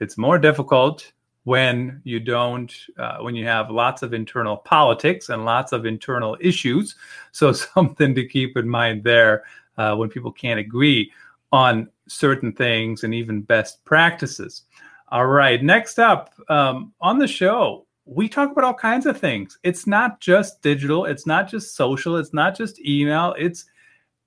it's 0.00 0.16
more 0.16 0.38
difficult 0.38 1.12
when 1.44 2.00
you 2.04 2.20
don't 2.20 2.72
uh, 2.98 3.18
when 3.18 3.34
you 3.34 3.44
have 3.46 3.70
lots 3.70 4.02
of 4.02 4.14
internal 4.14 4.56
politics 4.56 5.28
and 5.28 5.44
lots 5.44 5.72
of 5.72 5.86
internal 5.86 6.36
issues. 6.40 6.96
So 7.34 7.50
something 7.52 8.14
to 8.14 8.28
keep 8.28 8.58
in 8.58 8.68
mind 8.68 9.04
there 9.04 9.44
uh, 9.78 9.96
when 9.96 10.10
people 10.10 10.32
can't 10.32 10.60
agree 10.60 11.10
on 11.50 11.88
certain 12.06 12.52
things 12.52 13.04
and 13.04 13.14
even 13.14 13.40
best 13.40 13.82
practices. 13.86 14.64
All 15.08 15.26
right 15.26 15.62
next 15.62 15.98
up 15.98 16.34
um, 16.48 16.92
on 17.00 17.18
the 17.18 17.26
show 17.26 17.86
we 18.04 18.28
talk 18.28 18.50
about 18.50 18.64
all 18.64 18.74
kinds 18.74 19.06
of 19.06 19.18
things. 19.18 19.58
It's 19.62 19.86
not 19.86 20.20
just 20.20 20.62
digital. 20.62 21.04
It's 21.04 21.26
not 21.26 21.48
just 21.48 21.76
social. 21.76 22.16
It's 22.16 22.32
not 22.32 22.56
just 22.56 22.80
email. 22.80 23.34
It's 23.38 23.66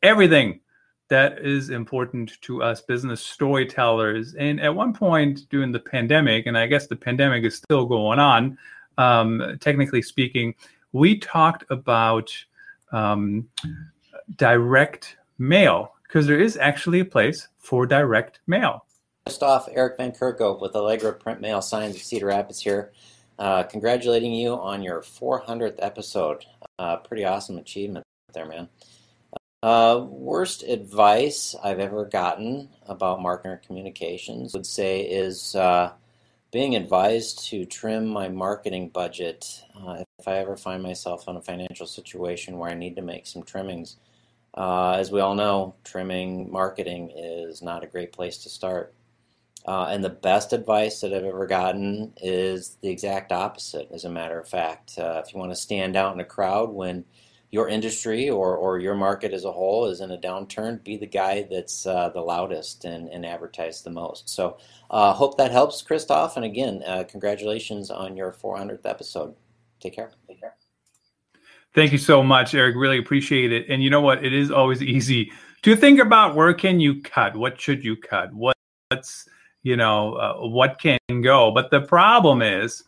everything 0.01 0.61
that 1.09 1.39
is 1.39 1.69
important 1.69 2.39
to 2.41 2.63
us 2.63 2.81
business 2.81 3.21
storytellers. 3.21 4.33
And 4.35 4.59
at 4.59 4.73
one 4.73 4.93
point 4.93 5.47
during 5.49 5.71
the 5.71 5.79
pandemic, 5.79 6.45
and 6.45 6.57
I 6.57 6.67
guess 6.67 6.87
the 6.87 6.95
pandemic 6.95 7.43
is 7.43 7.55
still 7.55 7.85
going 7.85 8.19
on, 8.19 8.57
um, 8.97 9.57
technically 9.59 10.01
speaking, 10.01 10.55
we 10.93 11.17
talked 11.17 11.63
about 11.69 12.31
um, 12.91 13.47
direct 14.37 15.17
mail 15.37 15.93
because 16.03 16.27
there 16.27 16.39
is 16.39 16.57
actually 16.57 17.01
a 17.01 17.05
place 17.05 17.47
for 17.57 17.85
direct 17.85 18.39
mail. 18.47 18.85
First 19.27 19.43
off, 19.43 19.67
Eric 19.71 19.97
Van 19.97 20.11
Kerkhoff 20.11 20.61
with 20.61 20.75
Allegra 20.75 21.13
Print 21.13 21.41
Mail 21.41 21.61
Signs 21.61 21.95
of 21.95 22.01
Cedar 22.01 22.27
Rapids 22.27 22.61
here. 22.61 22.93
Uh, 23.37 23.63
congratulating 23.63 24.33
you 24.33 24.53
on 24.53 24.81
your 24.81 25.01
400th 25.01 25.75
episode. 25.79 26.45
Uh, 26.79 26.97
pretty 26.97 27.25
awesome 27.25 27.57
achievement 27.57 28.05
there, 28.33 28.45
man. 28.45 28.69
Uh, 29.65 30.05
worst 30.11 30.61
advice 30.61 31.55
I've 31.63 31.79
ever 31.79 32.05
gotten 32.05 32.69
about 32.85 33.19
marketing 33.19 33.57
communications 33.65 34.53
would 34.53 34.67
say 34.67 35.01
is 35.01 35.55
uh, 35.55 35.91
being 36.51 36.75
advised 36.75 37.47
to 37.47 37.65
trim 37.65 38.05
my 38.05 38.29
marketing 38.29 38.89
budget 38.89 39.63
uh, 39.75 40.03
if 40.19 40.27
I 40.27 40.33
ever 40.33 40.55
find 40.55 40.83
myself 40.83 41.27
in 41.27 41.35
a 41.35 41.41
financial 41.41 41.87
situation 41.87 42.59
where 42.59 42.69
I 42.69 42.75
need 42.75 42.95
to 42.97 43.01
make 43.01 43.25
some 43.25 43.41
trimmings. 43.41 43.97
Uh, 44.53 44.97
as 44.99 45.11
we 45.11 45.19
all 45.19 45.33
know, 45.33 45.73
trimming 45.83 46.51
marketing 46.51 47.11
is 47.17 47.63
not 47.63 47.83
a 47.83 47.87
great 47.87 48.11
place 48.11 48.37
to 48.43 48.49
start. 48.49 48.93
Uh, 49.67 49.87
and 49.89 50.03
the 50.03 50.09
best 50.11 50.53
advice 50.53 51.01
that 51.01 51.11
I've 51.11 51.23
ever 51.23 51.47
gotten 51.47 52.13
is 52.17 52.77
the 52.83 52.89
exact 52.89 53.31
opposite, 53.31 53.89
as 53.91 54.05
a 54.05 54.11
matter 54.11 54.39
of 54.39 54.47
fact. 54.47 54.99
Uh, 54.99 55.23
if 55.25 55.33
you 55.33 55.39
want 55.39 55.53
to 55.53 55.55
stand 55.55 55.95
out 55.95 56.13
in 56.13 56.19
a 56.19 56.23
crowd 56.23 56.69
when 56.69 57.03
your 57.55 57.69
industry 57.69 58.29
or, 58.29 58.57
or 58.57 58.79
your 58.79 58.95
market 58.95 59.31
as 59.31 59.45
a 59.45 59.51
whole 59.51 59.85
is 59.85 60.01
in 60.01 60.11
a 60.11 60.17
downturn, 60.17 60.83
be 60.83 60.97
the 60.97 61.07
guy 61.07 61.47
that's 61.49 61.87
uh, 61.87 62.09
the 62.09 62.19
loudest 62.19 62.83
and, 62.83 63.07
and 63.07 63.25
advertise 63.25 63.81
the 63.81 63.89
most. 63.89 64.27
So, 64.27 64.57
uh, 64.91 65.13
hope 65.13 65.37
that 65.37 65.51
helps, 65.51 65.81
Christoph. 65.81 66.35
And 66.35 66.43
again, 66.43 66.83
uh, 66.85 67.05
congratulations 67.07 67.89
on 67.89 68.17
your 68.17 68.33
400th 68.33 68.85
episode. 68.85 69.35
Take 69.79 69.95
care. 69.95 70.11
Take 70.27 70.41
care. 70.41 70.55
Thank 71.73 71.93
you 71.93 71.97
so 71.97 72.21
much, 72.21 72.53
Eric. 72.53 72.75
Really 72.75 72.97
appreciate 72.97 73.53
it. 73.53 73.67
And 73.69 73.81
you 73.81 73.89
know 73.89 74.01
what? 74.01 74.25
It 74.25 74.33
is 74.33 74.51
always 74.51 74.83
easy 74.83 75.31
to 75.61 75.77
think 75.77 76.01
about 76.01 76.35
where 76.35 76.53
can 76.53 76.81
you 76.81 77.01
cut? 77.03 77.37
What 77.37 77.59
should 77.61 77.85
you 77.85 77.95
cut? 77.95 78.33
What's 78.33 79.29
you 79.63 79.77
know 79.77 80.15
uh, 80.15 80.47
what 80.47 80.77
can 80.79 80.99
go. 81.21 81.51
But 81.51 81.71
the 81.71 81.81
problem 81.81 82.41
is 82.41 82.83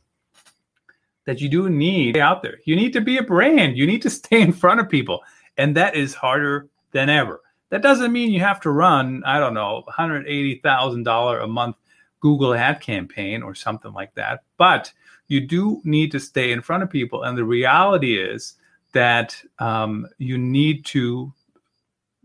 that 1.27 1.41
you 1.41 1.49
do 1.49 1.69
need 1.69 2.15
out 2.15 2.41
there. 2.41 2.59
You 2.63 2.77
need 2.77 2.93
to 2.93 3.01
be 3.01 3.17
a 3.17 3.23
brand. 3.23 3.77
You 3.77 3.85
need 3.85 4.01
to 4.03 4.09
stay 4.21 4.41
in 4.41 4.53
front 4.53 4.79
of 4.79 4.89
people, 4.89 5.21
and 5.57 5.75
that 5.75 5.95
is 5.95 6.15
harder 6.15 6.69
than 6.93 7.09
ever. 7.09 7.41
That 7.69 7.81
doesn't 7.81 8.13
mean 8.13 8.31
you 8.31 8.39
have 8.39 8.61
to 8.61 8.71
run, 8.71 9.23
I 9.25 9.37
don't 9.39 9.53
know, 9.53 9.83
$180,000 9.89 11.43
a 11.43 11.47
month 11.47 11.75
Google 12.21 12.53
ad 12.53 12.79
campaign 12.79 13.43
or 13.43 13.53
something 13.53 13.91
like 13.91 14.15
that. 14.15 14.43
But 14.55 14.93
you 15.27 15.41
do 15.41 15.81
need 15.83 16.11
to 16.13 16.19
stay 16.19 16.53
in 16.53 16.61
front 16.61 16.81
of 16.81 16.89
people. 16.89 17.23
And 17.23 17.37
the 17.37 17.43
reality 17.43 18.17
is 18.17 18.53
that 18.93 19.35
um, 19.59 20.07
you 20.17 20.37
need 20.37 20.85
to 20.85 21.33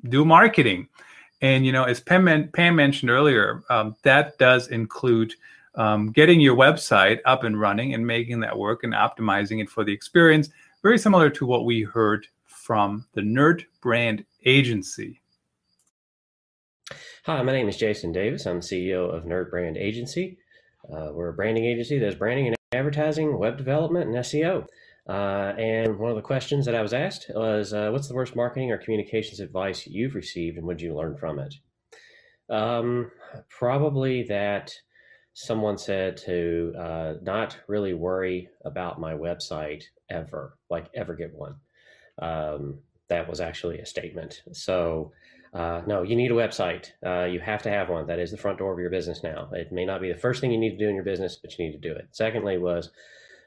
do 0.09 0.25
marketing. 0.25 0.89
And, 1.41 1.67
you 1.67 1.73
know, 1.73 1.83
as 1.83 1.99
Pam, 1.99 2.49
Pam 2.53 2.77
mentioned 2.77 3.11
earlier, 3.11 3.65
um, 3.69 3.97
that 4.05 4.39
does 4.39 4.69
include 4.69 5.35
um, 5.75 6.12
getting 6.12 6.41
your 6.41 6.57
website 6.57 7.21
up 7.25 7.45
and 7.45 7.59
running 7.59 7.95
and 7.95 8.07
making 8.07 8.41
that 8.41 8.59
work 8.59 8.85
and 8.85 8.93
optimizing 8.93 9.62
it 9.62 9.71
for 9.71 9.85
the 9.85 9.93
experience. 9.93 10.50
Very 10.83 10.99
similar 10.99 11.31
to 11.31 11.47
what 11.47 11.64
we 11.64 11.83
heard 11.83 12.26
from 12.45 13.07
the 13.14 13.21
Nerd 13.21 13.64
Brand 13.81 14.25
Agency. 14.45 15.21
Hi, 17.25 17.41
my 17.43 17.52
name 17.52 17.69
is 17.69 17.76
Jason 17.76 18.12
Davis. 18.12 18.47
I'm 18.47 18.61
CEO 18.61 19.14
of 19.14 19.25
Nerd 19.25 19.50
Brand 19.50 19.76
Agency. 19.76 20.38
Uh, 20.93 21.11
we're 21.12 21.29
a 21.29 21.33
branding 21.33 21.64
agency 21.64 21.99
that 21.99 22.07
does 22.07 22.14
branding 22.17 22.49
and 22.49 22.57
advertising, 22.73 23.38
web 23.38 23.57
development, 23.57 24.07
and 24.07 24.17
SEO. 24.17 24.67
Uh, 25.09 25.55
and 25.59 25.99
one 25.99 26.11
of 26.11 26.17
the 26.17 26.23
questions 26.23 26.67
that 26.67 26.75
I 26.75 26.83
was 26.83 26.93
asked 26.93 27.31
was, 27.35 27.73
uh, 27.73 27.91
"What's 27.91 28.09
the 28.09 28.14
worst 28.14 28.37
marketing 28.37 28.71
or 28.71 28.79
communications 28.79 29.41
advice 29.41 29.87
you've 29.87 30.14
received, 30.14 30.59
and 30.59 30.67
what 30.67 30.79
did 30.79 30.85
you 30.85 30.95
learn 30.95 31.17
from 31.17 31.38
it?" 31.38 31.55
Um, 32.49 33.11
probably 33.49 34.25
that 34.25 34.73
someone 35.35 35.79
said 35.79 36.17
to 36.17 36.75
uh, 36.79 37.15
not 37.23 37.59
really 37.67 37.95
worry 37.95 38.49
about 38.65 39.01
my 39.01 39.15
website 39.15 39.85
ever, 40.11 40.59
like 40.71 40.87
ever 40.95 41.15
get 41.15 41.35
one. 41.35 41.57
Um, 42.21 42.79
that 43.09 43.29
was 43.29 43.41
actually 43.41 43.79
a 43.79 43.87
statement. 43.87 44.43
So 44.53 45.12
uh, 45.55 45.83
no, 45.87 46.03
you 46.03 46.17
need 46.17 46.31
a 46.31 46.35
website. 46.35 46.91
Uh, 47.05 47.25
you 47.25 47.39
have 47.41 47.62
to 47.62 47.71
have 47.71 47.91
one. 47.91 48.07
That 48.07 48.19
is 48.19 48.31
the 48.31 48.39
front 48.39 48.59
door 48.59 48.73
of 48.73 48.79
your 48.79 48.91
business 48.91 49.23
now. 49.23 49.51
It 49.53 49.71
may 49.71 49.85
not 49.85 50.01
be 50.01 50.11
the 50.11 50.19
first 50.19 50.41
thing 50.41 50.51
you 50.51 50.59
need 50.59 50.79
to 50.79 50.79
do 50.79 50.89
in 50.89 50.95
your 50.95 51.05
business, 51.05 51.37
but 51.37 51.59
you 51.59 51.67
need 51.67 51.73
to 51.73 51.79
do 51.89 51.95
it. 51.95 52.09
Secondly, 52.12 52.57
was 52.57 52.91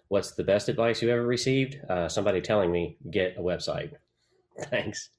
what's 0.09 0.31
the 0.31 0.43
best 0.43 0.69
advice 0.69 1.01
you 1.01 1.09
ever 1.09 1.25
received? 1.25 1.77
Uh, 1.89 2.07
somebody 2.07 2.41
telling 2.41 2.71
me 2.71 2.97
get 3.09 3.37
a 3.37 3.41
website. 3.41 3.91
Thanks. 4.69 5.09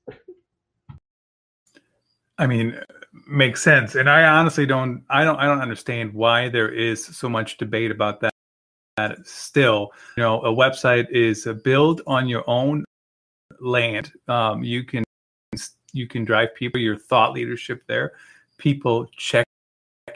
I 2.39 2.47
mean, 2.47 2.79
makes 3.27 3.63
sense, 3.63 3.95
and 3.95 4.09
I 4.09 4.25
honestly 4.25 4.67
don't. 4.67 5.05
I 5.11 5.25
don't. 5.25 5.37
I 5.37 5.45
don't 5.47 5.61
understand 5.61 6.13
why 6.15 6.49
there 6.49 6.69
is 6.69 7.05
so 7.05 7.29
much 7.29 7.57
debate 7.57 7.91
about 7.91 8.21
that. 8.21 8.33
That 8.97 9.27
still, 9.27 9.91
you 10.17 10.23
know, 10.23 10.41
a 10.41 10.55
website 10.55 11.11
is 11.11 11.47
a 11.47 11.53
build 11.53 12.01
on 12.07 12.29
your 12.29 12.45
own 12.47 12.85
land. 13.61 14.13
Um, 14.27 14.63
you 14.63 14.85
can 14.85 15.05
you 15.93 16.07
can 16.07 16.25
drive 16.25 16.55
people, 16.55 16.81
your 16.81 16.97
thought 16.99 17.33
leadership 17.33 17.83
there. 17.87 18.13
People 18.59 19.07
check 19.17 19.47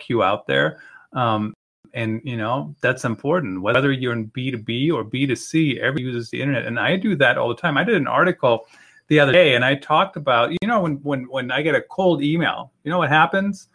you 0.06 0.22
out 0.22 0.46
there. 0.46 0.80
Um, 1.12 1.52
and 1.92 2.20
you 2.24 2.36
know 2.36 2.74
that's 2.80 3.04
important 3.04 3.62
whether 3.62 3.90
you're 3.90 4.12
in 4.12 4.30
b2b 4.30 4.92
or 4.92 5.04
b2c 5.04 5.78
everybody 5.78 6.04
uses 6.04 6.30
the 6.30 6.40
internet 6.40 6.66
and 6.66 6.78
i 6.78 6.96
do 6.96 7.16
that 7.16 7.36
all 7.36 7.48
the 7.48 7.54
time 7.54 7.76
i 7.76 7.84
did 7.84 7.96
an 7.96 8.06
article 8.06 8.66
the 9.10 9.20
other 9.20 9.32
day 9.32 9.54
and 9.54 9.64
i 9.64 9.74
talked 9.74 10.16
about 10.16 10.50
you 10.50 10.66
know 10.66 10.80
when 10.80 10.94
when 11.02 11.24
when 11.24 11.50
i 11.50 11.60
get 11.60 11.74
a 11.74 11.82
cold 11.82 12.22
email 12.22 12.72
you 12.84 12.90
know 12.90 12.98
what 12.98 13.10
happens 13.10 13.68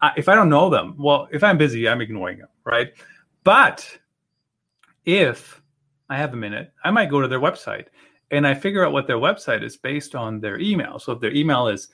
I, 0.00 0.12
if 0.16 0.28
i 0.28 0.36
don't 0.36 0.48
know 0.48 0.70
them 0.70 0.94
well 0.96 1.26
if 1.32 1.42
i'm 1.42 1.58
busy 1.58 1.88
i'm 1.88 2.00
ignoring 2.00 2.38
them 2.38 2.48
right 2.64 2.92
but 3.42 3.98
if 5.04 5.60
i 6.08 6.16
have 6.16 6.32
a 6.32 6.36
minute 6.36 6.72
i 6.84 6.90
might 6.92 7.10
go 7.10 7.20
to 7.20 7.26
their 7.26 7.40
website 7.40 7.86
and 8.32 8.46
I 8.46 8.54
figure 8.54 8.84
out 8.84 8.92
what 8.92 9.06
their 9.06 9.18
website 9.18 9.62
is 9.62 9.76
based 9.76 10.14
on 10.14 10.40
their 10.40 10.58
email. 10.58 10.98
So 10.98 11.12
if 11.12 11.20
their 11.20 11.32
email 11.32 11.68
is, 11.68 11.88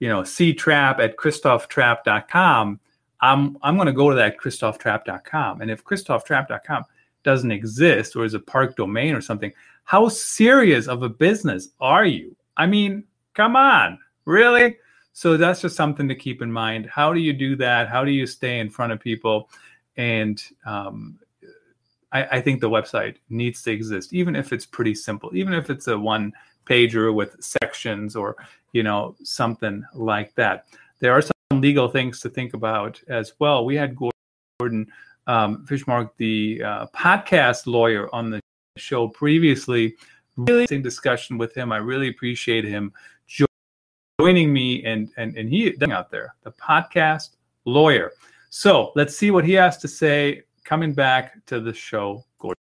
you 0.00 0.08
know, 0.08 0.22
ctrap 0.22 0.98
at 0.98 1.16
christophtrap.com, 1.16 2.80
I'm 3.20 3.56
I'm 3.62 3.76
going 3.76 3.86
to 3.86 3.92
go 3.92 4.10
to 4.10 4.16
that 4.16 4.38
christophtrap.com. 4.38 5.60
And 5.62 5.70
if 5.70 5.84
christophtrap.com 5.84 6.84
doesn't 7.22 7.52
exist 7.52 8.16
or 8.16 8.24
is 8.24 8.34
a 8.34 8.40
park 8.40 8.76
domain 8.76 9.14
or 9.14 9.20
something, 9.20 9.52
how 9.84 10.08
serious 10.08 10.88
of 10.88 11.04
a 11.04 11.08
business 11.08 11.68
are 11.80 12.04
you? 12.04 12.36
I 12.56 12.66
mean, 12.66 13.04
come 13.34 13.56
on, 13.56 13.98
really? 14.24 14.76
So 15.12 15.36
that's 15.36 15.60
just 15.60 15.76
something 15.76 16.08
to 16.08 16.14
keep 16.14 16.42
in 16.42 16.50
mind. 16.50 16.86
How 16.86 17.12
do 17.12 17.20
you 17.20 17.32
do 17.32 17.56
that? 17.56 17.88
How 17.88 18.04
do 18.04 18.10
you 18.10 18.26
stay 18.26 18.58
in 18.58 18.68
front 18.68 18.92
of 18.92 19.00
people? 19.00 19.48
And 19.96 20.42
um, 20.66 21.18
I, 22.12 22.24
I 22.24 22.40
think 22.40 22.60
the 22.60 22.70
website 22.70 23.16
needs 23.28 23.62
to 23.62 23.70
exist, 23.72 24.12
even 24.12 24.34
if 24.34 24.52
it's 24.52 24.66
pretty 24.66 24.94
simple, 24.94 25.30
even 25.34 25.52
if 25.52 25.70
it's 25.70 25.88
a 25.88 25.98
one 25.98 26.32
pager 26.66 27.14
with 27.14 27.36
sections 27.42 28.16
or 28.16 28.36
you 28.72 28.82
know 28.82 29.14
something 29.22 29.84
like 29.94 30.34
that. 30.36 30.66
There 31.00 31.12
are 31.12 31.22
some 31.22 31.60
legal 31.60 31.88
things 31.88 32.20
to 32.20 32.30
think 32.30 32.54
about 32.54 33.00
as 33.08 33.34
well. 33.38 33.64
We 33.64 33.76
had 33.76 33.96
Gordon 34.58 34.90
um, 35.26 35.66
Fishmark, 35.66 36.10
the 36.16 36.62
uh, 36.64 36.86
podcast 36.94 37.66
lawyer, 37.66 38.12
on 38.14 38.30
the 38.30 38.40
show 38.76 39.08
previously. 39.08 39.96
Really 40.36 40.62
interesting 40.62 40.82
discussion 40.82 41.38
with 41.38 41.54
him. 41.54 41.70
I 41.70 41.76
really 41.76 42.08
appreciate 42.08 42.64
him 42.64 42.92
joining 44.20 44.52
me 44.52 44.84
and 44.84 45.10
and 45.16 45.36
and 45.36 45.48
he 45.48 45.74
out 45.90 46.10
there, 46.10 46.34
the 46.42 46.52
podcast 46.52 47.36
lawyer. 47.64 48.12
So 48.50 48.92
let's 48.94 49.16
see 49.16 49.30
what 49.30 49.44
he 49.44 49.52
has 49.54 49.78
to 49.78 49.88
say 49.88 50.42
coming 50.64 50.92
back 50.92 51.44
to 51.46 51.60
the 51.60 51.72
show, 51.72 52.24
Gordon. 52.38 52.56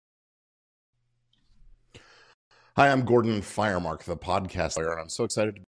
Hi, 2.75 2.89
I'm 2.89 3.05
Gordon 3.05 3.41
Firemark, 3.41 4.03
the 4.03 4.17
podcast 4.17 4.77
lawyer, 4.77 4.91
and 4.91 5.01
I'm 5.01 5.09
so 5.09 5.23
excited 5.23 5.55
to 5.55 5.61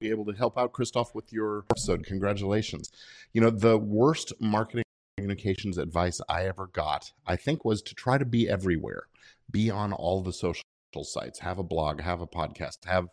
be 0.00 0.10
able 0.10 0.24
to 0.24 0.32
help 0.32 0.58
out 0.58 0.72
Christoph 0.72 1.14
with 1.14 1.32
your 1.32 1.64
episode. 1.70 2.04
Congratulations. 2.06 2.90
You 3.32 3.42
know, 3.42 3.50
the 3.50 3.78
worst 3.78 4.32
marketing 4.40 4.84
communications 5.16 5.78
advice 5.78 6.20
I 6.28 6.46
ever 6.46 6.68
got, 6.68 7.12
I 7.26 7.36
think, 7.36 7.64
was 7.64 7.82
to 7.82 7.94
try 7.94 8.18
to 8.18 8.24
be 8.24 8.48
everywhere, 8.48 9.04
be 9.50 9.70
on 9.70 9.92
all 9.92 10.22
the 10.22 10.32
social 10.32 10.62
sites, 11.00 11.38
have 11.38 11.58
a 11.58 11.62
blog, 11.62 12.00
have 12.00 12.20
a 12.20 12.26
podcast, 12.26 12.84
have 12.84 13.08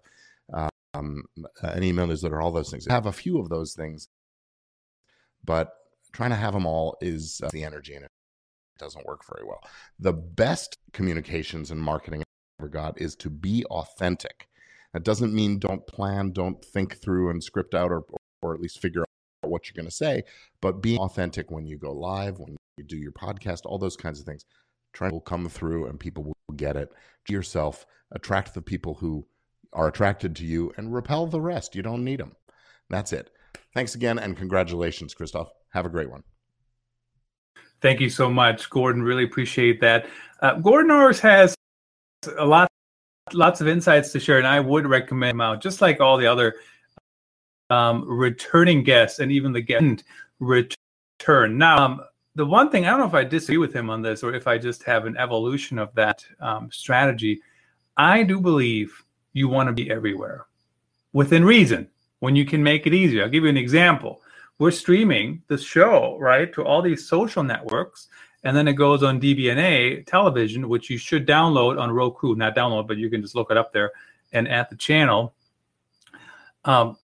um, 0.94 1.24
an 1.62 1.84
email 1.84 2.08
newsletter, 2.08 2.42
all 2.42 2.52
those 2.52 2.70
things. 2.70 2.86
Have 2.90 3.06
a 3.06 3.12
few 3.12 3.40
of 3.40 3.50
those 3.50 3.74
things, 3.74 4.08
but 5.44 5.72
trying 6.12 6.32
to 6.32 6.36
have 6.36 6.54
them 6.54 6.66
all 6.66 6.98
is 7.02 7.42
uh, 7.44 7.50
the 7.52 7.64
energy 7.64 7.96
and 7.96 8.06
it 8.06 8.12
doesn't 8.80 9.06
work 9.06 9.22
very 9.32 9.48
well. 9.48 9.62
The 10.00 10.14
best 10.14 10.78
communications 10.94 11.72
and 11.72 11.82
marketing 11.82 12.22
I 12.22 12.24
ever 12.62 12.70
got 12.70 13.00
is 13.02 13.16
to 13.18 13.30
be 13.30 13.64
authentic. 13.66 14.48
That 14.94 15.04
doesn't 15.04 15.34
mean 15.34 15.60
don't 15.60 15.86
plan, 15.86 16.32
don't 16.32 16.64
think 16.64 16.98
through 16.98 17.30
and 17.30 17.44
script 17.44 17.76
out 17.76 17.92
or, 17.92 18.04
or 18.42 18.56
at 18.56 18.62
least 18.62 18.82
figure 18.82 19.02
out 19.02 19.50
what 19.50 19.68
you're 19.68 19.80
going 19.80 19.90
to 19.90 19.96
say, 19.96 20.24
but 20.62 20.82
being 20.82 21.00
authentic 21.00 21.52
when 21.52 21.66
you 21.66 21.78
go 21.78 21.92
live, 21.92 22.40
when 22.40 22.58
you 22.78 22.84
do 22.84 22.98
your 22.98 23.12
podcast, 23.12 23.62
all 23.66 23.78
those 23.78 23.96
kinds 23.96 24.20
of 24.20 24.26
things. 24.26 24.46
Try 25.00 25.10
will 25.10 25.22
come 25.22 25.48
through 25.48 25.86
and 25.86 25.98
people 25.98 26.26
will 26.26 26.56
get 26.58 26.76
it. 26.76 26.92
To 27.28 27.34
yourself, 27.34 27.86
attract 28.12 28.54
the 28.54 28.62
people 28.62 28.96
who 28.96 29.26
are 29.72 29.88
attracted 29.88 30.36
to 30.36 30.46
you 30.46 30.74
and 30.76 30.94
repel 30.94 31.26
the 31.26 31.40
rest. 31.40 31.74
You 31.74 31.82
don't 31.82 32.04
need 32.04 32.20
them. 32.20 32.34
That's 32.90 33.14
it. 33.14 33.30
Thanks 33.74 33.96
again 33.96 34.20
and 34.20 34.36
congratulations, 34.36 35.14
Christoph. 35.14 35.54
Have 35.70 35.86
a 35.86 35.90
great 35.90 36.12
one. 36.12 36.24
Thank 37.80 38.02
you 38.02 38.10
so 38.10 38.30
much, 38.30 38.70
Gordon. 38.70 39.02
Really 39.02 39.24
appreciate 39.24 39.80
that. 39.80 40.06
Uh, 40.42 40.56
Gordon 40.56 40.92
always 40.92 41.22
has 41.22 41.56
a 42.38 42.46
lot, 42.46 42.68
lots 43.32 43.62
of 43.62 43.70
insights 43.70 44.12
to 44.12 44.20
share, 44.20 44.38
and 44.38 44.48
I 44.48 44.60
would 44.60 44.86
recommend 44.86 45.32
him 45.32 45.40
out, 45.40 45.62
just 45.62 45.80
like 45.80 46.02
all 46.02 46.18
the 46.18 46.28
other 46.28 46.56
um, 47.70 48.04
returning 48.06 48.84
guests 48.84 49.20
and 49.20 49.32
even 49.32 49.54
the 49.54 49.62
guest 49.62 50.04
return. 50.42 51.58
Now, 51.58 51.86
um, 51.86 52.02
the 52.36 52.46
one 52.46 52.70
thing 52.70 52.86
I 52.86 52.92
don't 52.92 53.00
know 53.00 53.06
if 53.06 53.14
I 53.14 53.24
disagree 53.24 53.58
with 53.58 53.74
him 53.74 53.90
on 53.90 54.02
this 54.02 54.24
or 54.24 54.34
if 54.34 54.48
I 54.48 54.58
just 54.58 54.84
have 54.84 55.06
an 55.06 55.18
evolution 55.18 55.80
of 55.80 55.94
that 55.96 56.26
um, 56.40 56.70
strategy. 56.72 57.42
I 57.98 58.24
do 58.24 58.40
believe 58.40 59.04
you 59.34 59.48
want 59.48 59.68
to 59.68 59.74
be 59.74 59.92
everywhere 59.92 60.46
within 61.12 61.44
reason 61.44 61.90
when 62.20 62.36
you 62.36 62.46
can 62.46 62.64
make 62.64 62.88
it 62.88 62.94
easier. 62.94 63.24
I'll 63.24 63.30
give 63.30 63.44
you 63.44 63.50
an 63.50 63.58
example 63.58 64.22
we're 64.60 64.72
streaming 64.72 65.42
the 65.48 65.58
show 65.58 66.18
right 66.20 66.54
to 66.54 66.64
all 66.64 66.82
these 66.82 67.08
social 67.08 67.44
networks 67.44 68.10
and 68.44 68.56
then 68.56 68.68
it 68.68 68.74
goes 68.74 69.04
on 69.04 69.20
DBNA 69.20 70.06
television, 70.06 70.70
which 70.70 70.90
you 70.90 70.98
should 70.98 71.28
download 71.28 71.80
on 71.80 71.92
Roku. 71.92 72.36
Not 72.36 72.56
download, 72.56 72.88
but 72.88 72.98
you 72.98 73.10
can 73.10 73.22
just 73.22 73.36
look 73.36 73.52
it 73.52 73.58
up 73.58 73.74
there 73.74 73.92
and 74.32 74.48
at 74.48 74.70
the 74.70 74.78
channel. 74.78 75.34
Um, 76.64 76.98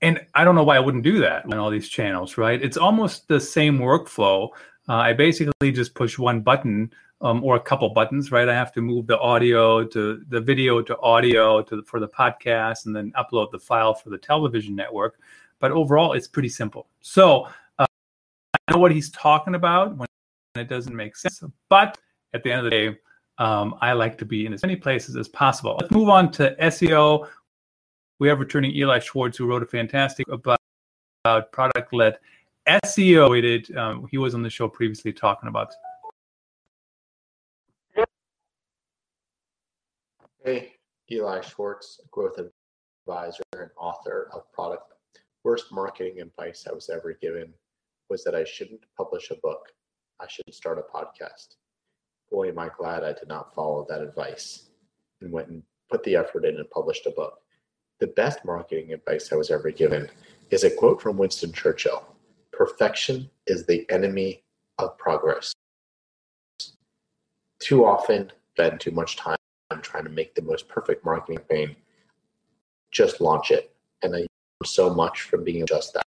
and 0.00 0.20
I 0.34 0.44
don't 0.44 0.54
know 0.54 0.64
why 0.64 0.76
I 0.76 0.80
wouldn't 0.80 1.04
do 1.04 1.18
that 1.20 1.44
on 1.44 1.54
all 1.54 1.70
these 1.70 1.88
channels, 1.88 2.38
right? 2.38 2.62
It's 2.62 2.76
almost 2.76 3.28
the 3.28 3.40
same 3.40 3.78
workflow. 3.78 4.50
Uh, 4.88 4.94
I 4.94 5.12
basically 5.12 5.72
just 5.72 5.94
push 5.94 6.18
one 6.18 6.40
button 6.40 6.92
um, 7.20 7.42
or 7.42 7.56
a 7.56 7.60
couple 7.60 7.88
buttons, 7.90 8.30
right? 8.30 8.48
I 8.48 8.54
have 8.54 8.72
to 8.74 8.80
move 8.80 9.06
the 9.06 9.18
audio 9.18 9.84
to 9.84 10.22
the 10.28 10.40
video 10.40 10.80
to 10.82 10.98
audio 11.00 11.62
to 11.62 11.82
for 11.82 12.00
the 12.00 12.08
podcast, 12.08 12.86
and 12.86 12.94
then 12.94 13.12
upload 13.18 13.50
the 13.50 13.58
file 13.58 13.94
for 13.94 14.10
the 14.10 14.18
television 14.18 14.76
network. 14.76 15.18
But 15.58 15.72
overall, 15.72 16.12
it's 16.12 16.28
pretty 16.28 16.48
simple. 16.48 16.86
So 17.00 17.48
uh, 17.78 17.86
I 18.54 18.72
know 18.72 18.78
what 18.78 18.92
he's 18.92 19.10
talking 19.10 19.56
about 19.56 19.96
when 19.96 20.06
it 20.54 20.68
doesn't 20.68 20.94
make 20.94 21.16
sense. 21.16 21.42
But 21.68 21.98
at 22.32 22.44
the 22.44 22.52
end 22.52 22.60
of 22.60 22.64
the 22.64 22.70
day, 22.70 22.98
um, 23.38 23.74
I 23.80 23.92
like 23.92 24.18
to 24.18 24.24
be 24.24 24.46
in 24.46 24.52
as 24.52 24.62
many 24.62 24.76
places 24.76 25.16
as 25.16 25.28
possible. 25.28 25.76
Let's 25.80 25.92
move 25.92 26.08
on 26.08 26.30
to 26.32 26.54
SEO. 26.60 27.28
We 28.18 28.28
have 28.28 28.40
returning 28.40 28.74
Eli 28.74 28.98
Schwartz, 28.98 29.38
who 29.38 29.46
wrote 29.46 29.62
a 29.62 29.66
fantastic 29.66 30.26
about, 30.28 30.58
about 31.24 31.52
product-led 31.52 32.18
SEO. 32.66 33.76
Um, 33.76 34.06
he 34.10 34.18
was 34.18 34.34
on 34.34 34.42
the 34.42 34.50
show 34.50 34.68
previously 34.68 35.12
talking 35.12 35.48
about. 35.48 35.72
Hey, 40.44 40.72
Eli 41.10 41.40
Schwartz, 41.42 42.00
growth 42.10 42.38
advisor 42.38 43.42
and 43.52 43.70
author 43.76 44.28
of 44.32 44.50
Product. 44.52 44.94
Worst 45.44 45.66
marketing 45.70 46.20
advice 46.20 46.66
I 46.68 46.74
was 46.74 46.90
ever 46.90 47.12
given 47.20 47.52
was 48.08 48.24
that 48.24 48.34
I 48.34 48.44
shouldn't 48.44 48.80
publish 48.96 49.30
a 49.30 49.36
book. 49.36 49.68
I 50.20 50.26
should 50.28 50.52
start 50.52 50.78
a 50.78 50.82
podcast. 50.82 51.56
Boy, 52.30 52.48
am 52.48 52.58
I 52.58 52.70
glad 52.76 53.04
I 53.04 53.12
did 53.12 53.28
not 53.28 53.54
follow 53.54 53.86
that 53.88 54.00
advice 54.00 54.70
and 55.20 55.32
went 55.32 55.48
and 55.48 55.62
put 55.90 56.02
the 56.04 56.16
effort 56.16 56.44
in 56.44 56.56
and 56.56 56.68
published 56.70 57.06
a 57.06 57.10
book. 57.10 57.38
The 58.00 58.06
best 58.06 58.44
marketing 58.44 58.92
advice 58.92 59.32
I 59.32 59.36
was 59.36 59.50
ever 59.50 59.70
given 59.70 60.08
is 60.50 60.62
a 60.62 60.70
quote 60.70 61.02
from 61.02 61.16
Winston 61.16 61.52
Churchill 61.52 62.04
Perfection 62.52 63.28
is 63.46 63.66
the 63.66 63.88
enemy 63.90 64.42
of 64.78 64.96
progress. 64.98 65.52
Too 67.60 67.84
often, 67.84 68.32
spend 68.54 68.80
too 68.80 68.92
much 68.92 69.16
time 69.16 69.36
trying 69.82 70.04
to 70.04 70.10
make 70.10 70.34
the 70.34 70.42
most 70.42 70.68
perfect 70.68 71.04
marketing 71.04 71.38
campaign. 71.38 71.76
Just 72.90 73.20
launch 73.20 73.50
it. 73.50 73.74
And 74.02 74.14
I 74.14 74.26
so 74.64 74.92
much 74.92 75.22
from 75.22 75.44
being 75.44 75.66
just 75.66 75.94
that. 75.94 76.04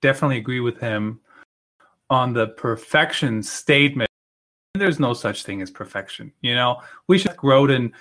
Definitely 0.00 0.38
agree 0.38 0.60
with 0.60 0.78
him 0.78 1.20
on 2.08 2.32
the 2.32 2.48
perfection 2.48 3.42
statement. 3.42 4.08
There's 4.74 5.00
no 5.00 5.14
such 5.14 5.44
thing 5.44 5.62
as 5.62 5.70
perfection. 5.70 6.32
You 6.40 6.54
know, 6.54 6.80
we 7.06 7.18
should 7.18 7.36
Godin, 7.36 7.92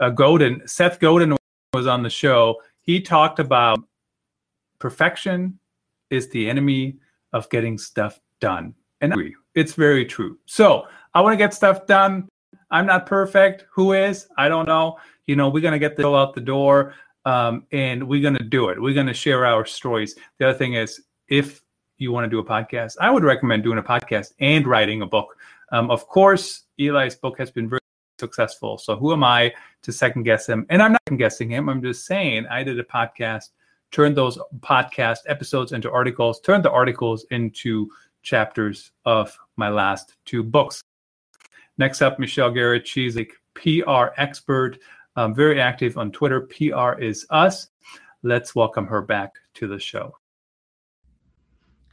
uh, 0.00 0.10
Godin, 0.10 0.62
Seth 0.66 1.00
Godin 1.00 1.36
was 1.72 1.86
on 1.86 2.02
the 2.02 2.10
show. 2.10 2.60
He 2.80 3.00
talked 3.00 3.38
about 3.38 3.78
perfection 4.78 5.58
is 6.10 6.28
the 6.30 6.48
enemy 6.48 6.98
of 7.32 7.48
getting 7.50 7.78
stuff 7.78 8.20
done. 8.40 8.74
And 9.00 9.12
I 9.12 9.14
agree. 9.14 9.36
It's 9.54 9.74
very 9.74 10.04
true. 10.04 10.38
So 10.46 10.86
I 11.14 11.20
want 11.20 11.34
to 11.34 11.36
get 11.36 11.52
stuff 11.52 11.86
done. 11.86 12.28
I'm 12.70 12.86
not 12.86 13.06
perfect. 13.06 13.66
Who 13.72 13.92
is? 13.92 14.28
I 14.36 14.48
don't 14.48 14.66
know. 14.66 14.98
You 15.26 15.36
know, 15.36 15.48
we're 15.48 15.62
going 15.62 15.72
to 15.72 15.78
get 15.78 15.96
the 15.96 16.02
show 16.02 16.16
out 16.16 16.34
the 16.34 16.40
door 16.40 16.94
um, 17.24 17.66
and 17.72 18.06
we're 18.08 18.22
going 18.22 18.36
to 18.36 18.44
do 18.44 18.68
it. 18.70 18.80
We're 18.80 18.94
going 18.94 19.06
to 19.06 19.14
share 19.14 19.44
our 19.44 19.66
stories. 19.66 20.14
The 20.38 20.48
other 20.48 20.58
thing 20.58 20.74
is, 20.74 21.02
if 21.28 21.62
you 21.98 22.12
want 22.12 22.24
to 22.24 22.30
do 22.30 22.38
a 22.38 22.44
podcast, 22.44 22.96
I 23.00 23.10
would 23.10 23.24
recommend 23.24 23.62
doing 23.62 23.78
a 23.78 23.82
podcast 23.82 24.32
and 24.40 24.66
writing 24.66 25.02
a 25.02 25.06
book. 25.06 25.36
Um, 25.72 25.90
of 25.90 26.06
course, 26.08 26.64
Eli's 26.78 27.16
book 27.16 27.38
has 27.38 27.50
been 27.50 27.68
very 27.68 27.80
successful. 28.18 28.78
So 28.78 28.96
who 28.96 29.12
am 29.12 29.24
I 29.24 29.52
to 29.82 29.92
second 29.92 30.22
guess 30.22 30.48
him? 30.48 30.66
And 30.70 30.82
I'm 30.82 30.92
not 30.92 31.18
guessing 31.18 31.50
him. 31.50 31.68
I'm 31.68 31.82
just 31.82 32.06
saying 32.06 32.46
I 32.46 32.62
did 32.62 32.78
a 32.78 32.84
podcast, 32.84 33.50
turned 33.90 34.16
those 34.16 34.38
podcast 34.60 35.18
episodes 35.26 35.72
into 35.72 35.90
articles, 35.90 36.40
turned 36.40 36.64
the 36.64 36.70
articles 36.70 37.26
into 37.30 37.90
chapters 38.22 38.92
of 39.04 39.36
my 39.56 39.68
last 39.68 40.14
two 40.24 40.42
books. 40.42 40.82
Next 41.78 42.02
up, 42.02 42.18
Michelle 42.18 42.50
Garrett. 42.50 42.86
She's 42.86 43.16
a 43.16 43.28
PR 43.54 44.08
expert, 44.16 44.78
um, 45.16 45.34
very 45.34 45.60
active 45.60 45.96
on 45.98 46.10
Twitter. 46.12 46.42
PR 46.42 46.98
is 47.00 47.26
us. 47.30 47.68
Let's 48.22 48.54
welcome 48.54 48.86
her 48.86 49.02
back 49.02 49.32
to 49.54 49.68
the 49.68 49.78
show. 49.78 50.14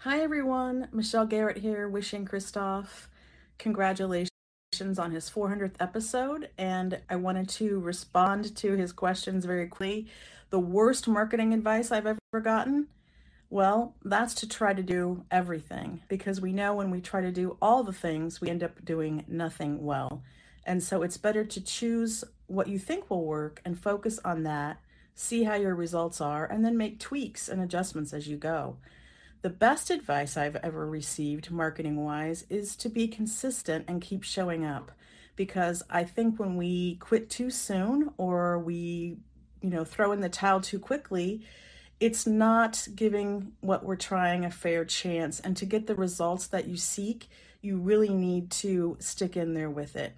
Hi, 0.06 0.20
everyone. 0.20 0.88
Michelle 0.92 1.26
Garrett 1.26 1.58
here, 1.58 1.90
wishing 1.90 2.26
Christoph 2.26 3.10
congratulations 3.58 4.30
on 5.00 5.10
his 5.10 5.32
400th 5.32 5.74
episode. 5.80 6.52
And 6.60 7.00
I 7.10 7.16
wanted 7.16 7.50
to 7.50 7.80
respond 7.80 8.56
to 8.58 8.74
his 8.74 8.92
questions 8.92 9.46
very 9.46 9.66
quickly. 9.66 10.06
The 10.52 10.60
worst 10.60 11.08
marketing 11.08 11.56
advice 11.56 11.92
I've 11.92 12.06
ever 12.06 12.20
gotten? 12.40 12.86
Well, 13.50 13.96
that's 14.04 14.36
to 14.36 14.48
try 14.48 14.76
to 14.76 14.84
do 14.84 15.26
everything 15.32 16.04
because 16.08 16.40
we 16.40 16.54
know 16.54 16.76
when 16.76 16.92
we 16.92 17.02
try 17.02 17.22
to 17.22 17.32
do 17.32 17.58
all 17.60 17.82
the 17.82 17.92
things, 17.92 18.40
we 18.40 18.52
end 18.52 18.62
up 18.62 18.86
doing 18.86 19.26
nothing 19.28 19.84
well. 19.84 20.22
And 20.68 20.84
so 20.84 21.02
it's 21.02 21.18
better 21.18 21.44
to 21.44 21.60
choose 21.60 22.24
what 22.46 22.68
you 22.68 22.78
think 22.78 23.10
will 23.10 23.26
work 23.26 23.60
and 23.66 23.76
focus 23.76 24.20
on 24.24 24.44
that, 24.44 24.78
see 25.16 25.46
how 25.46 25.56
your 25.56 25.74
results 25.74 26.22
are, 26.22 26.46
and 26.46 26.64
then 26.64 26.78
make 26.78 27.00
tweaks 27.00 27.50
and 27.50 27.60
adjustments 27.60 28.14
as 28.14 28.28
you 28.28 28.38
go. 28.38 28.78
The 29.46 29.52
best 29.52 29.92
advice 29.92 30.38
I've 30.38 30.56
ever 30.56 30.88
received, 30.88 31.52
marketing 31.52 32.04
wise, 32.04 32.46
is 32.50 32.76
to 32.78 32.90
be 32.90 33.08
consistent 33.08 33.86
and 33.88 34.02
keep 34.02 34.24
showing 34.24 34.66
up. 34.66 34.92
Because 35.36 35.84
I 35.88 36.04
think 36.04 36.40
when 36.40 36.56
we 36.56 36.96
quit 36.96 37.30
too 37.30 37.52
soon 37.52 38.10
or 38.18 38.58
we, 38.58 39.18
you 39.62 39.70
know, 39.70 39.86
throw 39.86 40.14
in 40.14 40.22
the 40.22 40.30
towel 40.30 40.62
too 40.62 40.80
quickly, 40.80 41.46
it's 42.00 42.26
not 42.26 42.88
giving 42.96 43.52
what 43.62 43.86
we're 43.86 43.98
trying 43.98 44.46
a 44.46 44.50
fair 44.50 44.84
chance. 44.84 45.40
And 45.40 45.56
to 45.58 45.68
get 45.68 45.86
the 45.86 45.94
results 45.94 46.48
that 46.48 46.68
you 46.68 46.76
seek, 46.76 47.28
you 47.62 47.78
really 47.78 48.10
need 48.10 48.50
to 48.50 48.98
stick 49.00 49.38
in 49.38 49.54
there 49.54 49.70
with 49.70 49.96
it. 49.96 50.16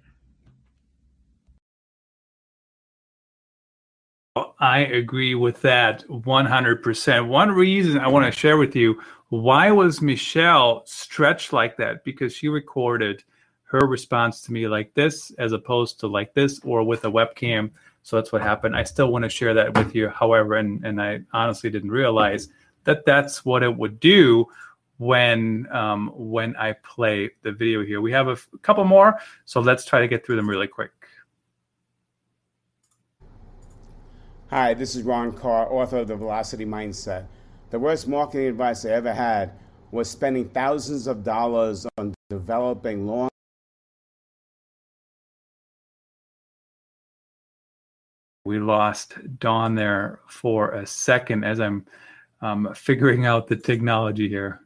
I 4.58 4.80
agree 4.80 5.34
with 5.34 5.62
that 5.62 6.06
100%. 6.08 7.28
One 7.28 7.50
reason 7.50 7.98
I 7.98 8.08
want 8.08 8.24
to 8.24 8.32
share 8.32 8.56
with 8.56 8.74
you 8.74 9.00
why 9.30 9.70
was 9.70 10.00
Michelle 10.00 10.82
stretched 10.86 11.52
like 11.52 11.76
that? 11.76 12.04
Because 12.04 12.34
she 12.34 12.48
recorded 12.48 13.22
her 13.64 13.86
response 13.86 14.40
to 14.42 14.52
me 14.52 14.66
like 14.66 14.94
this 14.94 15.30
as 15.32 15.52
opposed 15.52 16.00
to 16.00 16.06
like 16.06 16.32
this 16.32 16.60
or 16.64 16.82
with 16.82 17.04
a 17.04 17.10
webcam. 17.10 17.70
So 18.02 18.16
that's 18.16 18.32
what 18.32 18.40
happened. 18.40 18.74
I 18.74 18.84
still 18.84 19.12
want 19.12 19.24
to 19.24 19.28
share 19.28 19.52
that 19.54 19.76
with 19.76 19.94
you. 19.94 20.08
However, 20.08 20.54
and, 20.54 20.82
and 20.84 21.00
I 21.00 21.20
honestly 21.32 21.68
didn't 21.68 21.90
realize 21.90 22.48
that 22.84 23.04
that's 23.04 23.44
what 23.44 23.62
it 23.62 23.76
would 23.76 24.00
do 24.00 24.46
when 24.96 25.70
um, 25.70 26.10
when 26.14 26.56
I 26.56 26.72
play 26.72 27.30
the 27.42 27.52
video 27.52 27.84
here. 27.84 28.00
We 28.00 28.10
have 28.12 28.28
a 28.28 28.36
couple 28.62 28.84
more, 28.84 29.18
so 29.44 29.60
let's 29.60 29.84
try 29.84 30.00
to 30.00 30.08
get 30.08 30.24
through 30.24 30.36
them 30.36 30.48
really 30.48 30.66
quick. 30.66 30.90
Hi, 34.50 34.72
this 34.72 34.96
is 34.96 35.02
Ron 35.02 35.32
Karr, 35.32 35.70
author 35.70 35.98
of 35.98 36.08
The 36.08 36.16
Velocity 36.16 36.64
Mindset. 36.64 37.26
The 37.70 37.78
worst 37.78 38.08
marketing 38.08 38.48
advice 38.48 38.86
I 38.86 38.90
ever 38.90 39.12
had 39.12 39.52
was 39.90 40.10
spending 40.10 40.48
thousands 40.48 41.06
of 41.06 41.22
dollars 41.22 41.86
on 41.98 42.14
developing 42.30 43.06
long 43.06 43.28
we 48.44 48.58
lost 48.58 49.16
Dawn 49.38 49.74
there 49.74 50.20
for 50.28 50.70
a 50.70 50.86
second 50.86 51.44
as 51.44 51.60
I'm 51.60 51.84
um, 52.40 52.72
figuring 52.74 53.26
out 53.26 53.46
the 53.46 53.56
technology 53.56 54.28
here. 54.28 54.62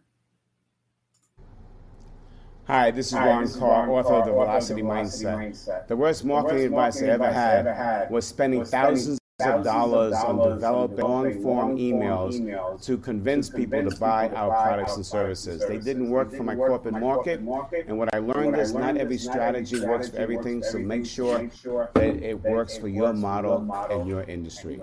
Hi, 2.68 2.92
this 2.92 3.08
is 3.08 3.14
Hi, 3.14 3.26
Ron 3.26 3.48
Karr, 3.48 3.90
author 3.90 4.14
of 4.14 4.26
The 4.26 4.30
Velocity, 4.30 4.82
Velocity 4.82 5.24
Mindset. 5.24 5.36
Mindset. 5.36 5.88
The 5.88 5.96
worst 5.96 6.24
marketing, 6.24 6.70
the 6.70 6.76
worst 6.76 7.00
advice, 7.00 7.08
I 7.08 7.12
ever 7.12 7.32
had, 7.32 7.66
had 7.66 8.10
was 8.10 8.24
spending 8.24 8.60
was 8.60 8.70
thousands 8.70 9.18
of 9.42 9.64
dollars 9.64 10.14
on 10.14 10.36
developing 10.48 10.98
long-form 10.98 11.76
emails 11.76 12.82
to 12.82 12.96
convince 12.98 13.50
people 13.50 13.88
to 13.88 13.96
buy 13.98 14.28
our 14.30 14.50
products 14.62 14.96
and 14.96 15.04
services. 15.06 15.64
They 15.66 15.78
didn't 15.78 16.10
work 16.10 16.32
for 16.32 16.42
my 16.42 16.54
corporate 16.54 16.94
market, 16.94 17.40
and 17.86 17.98
what 17.98 18.14
I 18.14 18.18
learned 18.18 18.56
is 18.56 18.72
not 18.74 18.96
every 18.96 19.18
strategy 19.18 19.80
works 19.84 20.08
for 20.08 20.16
everything, 20.16 20.62
so 20.62 20.78
make 20.78 21.06
sure 21.06 21.48
that 21.94 22.22
it 22.22 22.40
works 22.42 22.76
for 22.78 22.88
your 22.88 23.12
model 23.12 23.68
and 23.90 24.08
your 24.08 24.22
industry. 24.24 24.80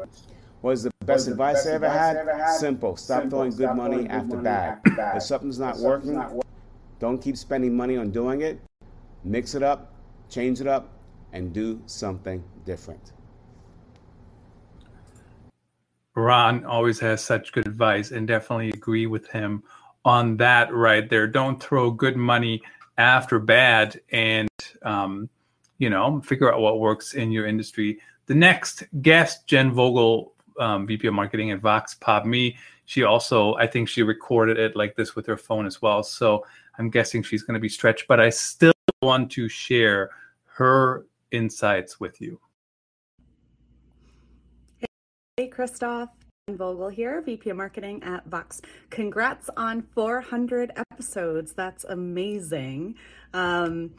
What 0.62 0.72
is 0.72 0.84
the 0.84 0.92
best 1.06 1.28
advice 1.28 1.66
I 1.66 1.72
ever 1.72 1.90
had? 1.90 2.54
Simple. 2.58 2.98
Stop 2.98 3.30
throwing 3.30 3.52
good 3.56 3.76
money 3.76 4.08
after 4.10 4.36
bad. 4.36 4.82
If 5.16 5.24
something's 5.24 5.60
not 5.60 5.78
working, 5.78 6.22
don't 7.00 7.22
keep 7.22 7.38
spending 7.38 7.76
money 7.76 7.96
on 7.96 8.12
doing 8.12 8.42
it. 8.42 8.60
Mix 9.24 9.56
it 9.56 9.64
up, 9.64 9.94
change 10.30 10.60
it 10.60 10.68
up, 10.68 10.90
and 11.32 11.54
do 11.54 11.82
something 11.86 12.44
different. 12.66 13.14
Ron 16.16 16.66
always 16.66 17.00
has 17.00 17.24
such 17.24 17.52
good 17.52 17.68
advice 17.68 18.12
and 18.12 18.28
definitely 18.28 18.70
agree 18.70 19.06
with 19.06 19.28
him 19.28 19.64
on 20.06 20.38
that 20.38 20.74
right 20.74 21.10
there. 21.10 21.28
Don't 21.28 21.62
throw 21.62 21.92
good 21.92 22.18
money 22.18 22.62
after 22.98 23.40
bad 23.40 24.00
and, 24.12 24.50
um, 24.84 25.30
you 25.78 25.90
know, 25.90 26.22
figure 26.22 26.54
out 26.54 26.60
what 26.60 26.80
works 26.80 27.14
in 27.14 27.32
your 27.32 27.46
industry. 27.46 28.00
The 28.26 28.36
next 28.36 28.84
guest, 29.02 29.48
Jen 29.48 29.72
Vogel, 29.72 30.34
um, 30.60 30.86
VP 30.86 31.08
of 31.08 31.14
Marketing 31.14 31.52
at 31.52 31.60
Vox 31.60 31.96
Pop 31.96 32.26
Me. 32.26 32.58
She 32.86 33.04
also, 33.04 33.56
I 33.56 33.68
think 33.68 33.88
she 33.88 34.04
recorded 34.04 34.58
it 34.58 34.76
like 34.76 34.96
this 34.96 35.16
with 35.16 35.26
her 35.28 35.38
phone 35.38 35.66
as 35.66 35.82
well. 35.82 36.04
So 36.04 36.46
I'm 36.78 36.90
guessing 36.90 37.24
she's 37.24 37.44
going 37.44 37.54
to 37.54 37.60
be 37.60 37.70
stretched, 37.70 38.08
but 38.08 38.20
I 38.20 38.30
still 38.30 38.74
want 39.02 39.32
to 39.32 39.48
share 39.48 40.10
her 40.46 41.06
insights 41.32 42.00
with 42.00 42.20
you. 42.20 42.40
Hey, 45.40 45.48
Christoph. 45.48 46.10
Vogel 46.50 46.90
here, 46.90 47.22
VP 47.22 47.50
of 47.52 47.56
Marketing 47.56 48.04
at 48.04 48.26
Vox. 48.26 48.60
Congrats 48.90 49.50
on 49.56 49.84
400 49.96 50.74
episodes. 50.92 51.54
That's 51.54 51.86
amazing. 51.86 52.96
Um, 53.34 53.92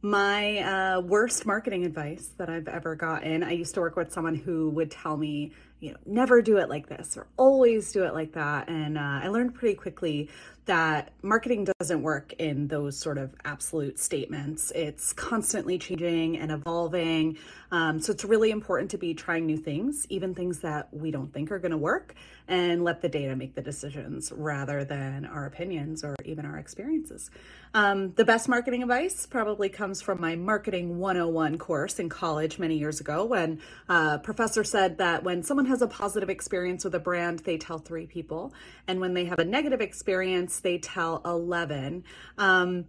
my 0.00 0.60
uh, 0.60 1.00
worst 1.02 1.44
marketing 1.44 1.84
advice 1.84 2.30
that 2.38 2.48
I've 2.48 2.68
ever 2.68 2.96
gotten, 2.96 3.42
I 3.42 3.50
used 3.50 3.74
to 3.74 3.82
work 3.82 3.96
with 3.96 4.10
someone 4.10 4.34
who 4.34 4.70
would 4.70 4.90
tell 4.90 5.18
me, 5.18 5.52
you 5.80 5.92
know, 5.92 5.98
never 6.06 6.42
do 6.42 6.58
it 6.58 6.68
like 6.68 6.88
this 6.88 7.16
or 7.16 7.26
always 7.36 7.92
do 7.92 8.04
it 8.04 8.14
like 8.14 8.32
that. 8.32 8.68
And 8.68 8.98
uh, 8.98 9.20
I 9.22 9.28
learned 9.28 9.54
pretty 9.54 9.74
quickly 9.74 10.28
that 10.68 11.12
marketing 11.22 11.66
doesn't 11.80 12.02
work 12.02 12.34
in 12.34 12.68
those 12.68 12.98
sort 12.98 13.16
of 13.16 13.34
absolute 13.46 13.98
statements. 13.98 14.70
It's 14.74 15.14
constantly 15.14 15.78
changing 15.78 16.38
and 16.38 16.52
evolving. 16.52 17.38
Um, 17.72 18.00
so 18.00 18.12
it's 18.12 18.24
really 18.24 18.50
important 18.50 18.90
to 18.90 18.98
be 18.98 19.14
trying 19.14 19.46
new 19.46 19.56
things, 19.56 20.06
even 20.10 20.34
things 20.34 20.60
that 20.60 20.88
we 20.92 21.10
don't 21.10 21.32
think 21.32 21.50
are 21.52 21.58
going 21.58 21.72
to 21.72 21.78
work, 21.78 22.14
and 22.48 22.84
let 22.84 23.00
the 23.00 23.08
data 23.08 23.34
make 23.34 23.54
the 23.54 23.62
decisions 23.62 24.30
rather 24.30 24.84
than 24.84 25.24
our 25.24 25.46
opinions 25.46 26.04
or 26.04 26.14
even 26.24 26.44
our 26.44 26.58
experiences. 26.58 27.30
Um, 27.72 28.12
the 28.14 28.24
best 28.24 28.48
marketing 28.48 28.82
advice 28.82 29.26
probably 29.26 29.68
comes 29.68 30.00
from 30.00 30.20
my 30.20 30.36
Marketing 30.36 30.98
101 30.98 31.58
course 31.58 31.98
in 31.98 32.08
college 32.08 32.58
many 32.58 32.76
years 32.76 33.00
ago 33.00 33.24
when 33.24 33.60
a 33.88 34.18
professor 34.18 34.64
said 34.64 34.98
that 34.98 35.22
when 35.22 35.42
someone 35.42 35.66
has 35.68 35.82
a 35.82 35.86
positive 35.86 36.28
experience 36.30 36.84
with 36.84 36.94
a 36.94 36.98
brand, 36.98 37.40
they 37.40 37.56
tell 37.56 37.78
three 37.78 38.06
people. 38.06 38.52
And 38.86 39.00
when 39.00 39.14
they 39.14 39.26
have 39.26 39.38
a 39.38 39.44
negative 39.44 39.80
experience, 39.80 40.60
they 40.60 40.78
tell 40.78 41.22
11. 41.24 42.04
Um, 42.36 42.86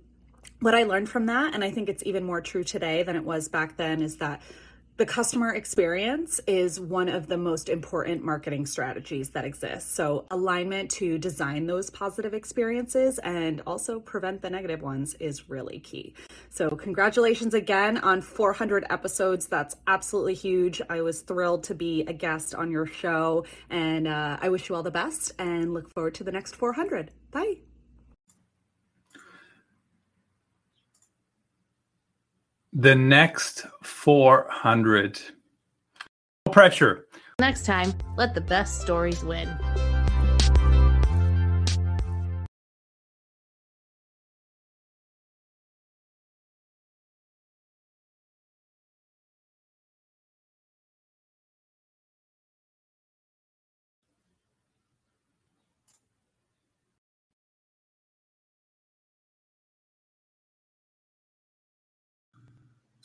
what 0.61 0.75
I 0.75 0.83
learned 0.83 1.09
from 1.09 1.27
that, 1.27 1.53
and 1.53 1.63
I 1.63 1.71
think 1.71 1.89
it's 1.89 2.03
even 2.05 2.23
more 2.23 2.41
true 2.41 2.63
today 2.63 3.03
than 3.03 3.15
it 3.15 3.23
was 3.23 3.47
back 3.47 3.77
then, 3.77 4.01
is 4.01 4.17
that 4.17 4.41
the 4.99 5.05
customer 5.05 5.53
experience 5.55 6.41
is 6.45 6.77
one 6.77 7.07
of 7.07 7.27
the 7.27 7.37
most 7.37 7.69
important 7.69 8.21
marketing 8.21 8.65
strategies 8.65 9.29
that 9.29 9.45
exists. 9.45 9.89
So, 9.89 10.25
alignment 10.29 10.91
to 10.91 11.17
design 11.17 11.67
those 11.67 11.89
positive 11.89 12.33
experiences 12.33 13.17
and 13.19 13.61
also 13.65 14.01
prevent 14.01 14.41
the 14.41 14.49
negative 14.49 14.81
ones 14.81 15.15
is 15.21 15.49
really 15.49 15.79
key. 15.79 16.13
So, 16.51 16.69
congratulations 16.71 17.53
again 17.53 17.97
on 17.99 18.21
400 18.21 18.85
episodes. 18.89 19.47
That's 19.47 19.75
absolutely 19.87 20.33
huge. 20.33 20.81
I 20.89 21.01
was 21.01 21.21
thrilled 21.21 21.63
to 21.65 21.75
be 21.75 22.03
a 22.07 22.13
guest 22.13 22.55
on 22.55 22.71
your 22.71 22.87
show, 22.87 23.45
and 23.69 24.07
uh, 24.07 24.37
I 24.41 24.49
wish 24.49 24.67
you 24.67 24.75
all 24.75 24.83
the 24.83 24.91
best 24.91 25.31
and 25.37 25.73
look 25.73 25.93
forward 25.93 26.15
to 26.15 26.23
the 26.23 26.31
next 26.31 26.55
400. 26.55 27.11
Bye. 27.31 27.55
The 32.73 32.95
next 32.95 33.65
400. 33.83 35.21
No 36.45 36.51
pressure. 36.51 37.07
Next 37.39 37.65
time, 37.65 37.93
let 38.17 38.33
the 38.35 38.41
best 38.41 38.81
stories 38.81 39.23
win. 39.23 39.49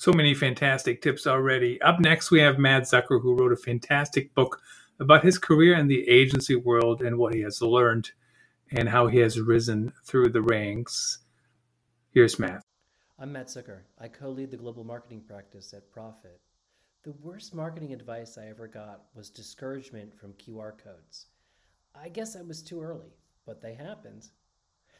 So 0.05 0.12
many 0.12 0.35
fantastic 0.35 1.01
tips 1.01 1.27
already. 1.27 1.81
Up 1.81 1.99
next, 1.99 2.31
we 2.31 2.38
have 2.40 2.59
Matt 2.59 2.83
Zucker, 2.83 3.23
who 3.23 3.35
wrote 3.35 3.55
a 3.55 3.57
fantastic 3.57 4.35
book 4.35 4.61
about 5.01 5.25
his 5.25 5.38
career 5.38 5.79
in 5.79 5.88
the 5.88 6.07
agency 6.07 6.57
world 6.57 7.01
and 7.01 7.17
what 7.17 7.33
he 7.33 7.40
has 7.40 7.62
learned 7.62 8.11
and 8.77 8.87
how 8.87 9.07
he 9.07 9.17
has 9.21 9.40
risen 9.40 9.95
through 10.05 10.29
the 10.29 10.43
ranks. 10.43 11.21
Here's 12.11 12.38
Matt. 12.38 12.61
I'm 13.19 13.33
Matt 13.33 13.47
Zucker. 13.47 13.85
I 13.99 14.09
co 14.09 14.29
lead 14.29 14.51
the 14.51 14.59
global 14.59 14.85
marketing 14.85 15.23
practice 15.27 15.73
at 15.73 15.90
Profit. 15.90 16.38
The 17.03 17.14
worst 17.23 17.55
marketing 17.55 17.95
advice 17.95 18.37
I 18.37 18.49
ever 18.49 18.69
got 18.69 19.05
was 19.14 19.31
discouragement 19.31 20.14
from 20.14 20.35
QR 20.35 20.73
codes. 20.77 21.29
I 21.95 22.11
guess 22.11 22.37
I 22.37 22.43
was 22.43 22.61
too 22.61 22.83
early, 22.83 23.17
but 23.47 23.62
they 23.62 23.73
happened. 23.73 24.29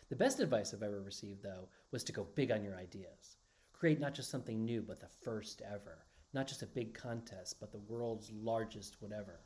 The 0.09 0.17
best 0.17 0.41
advice 0.41 0.73
I've 0.73 0.83
ever 0.83 1.03
received, 1.03 1.43
though, 1.43 1.69
was 1.91 2.05
to 2.05 2.13
go 2.13 2.27
big 2.35 2.51
on 2.51 2.65
your 2.65 2.79
ideas. 2.79 3.37
Create 3.85 4.01
not 4.01 4.15
just 4.15 4.31
something 4.31 4.65
new, 4.65 4.81
but 4.81 4.99
the 4.99 5.11
first 5.25 5.61
ever. 5.61 6.07
Not 6.33 6.47
just 6.47 6.63
a 6.63 6.67
big 6.67 6.95
contest, 6.95 7.57
but 7.61 7.71
the 7.71 7.83
world's 7.87 8.33
largest 8.33 8.97
whatever. 9.01 9.41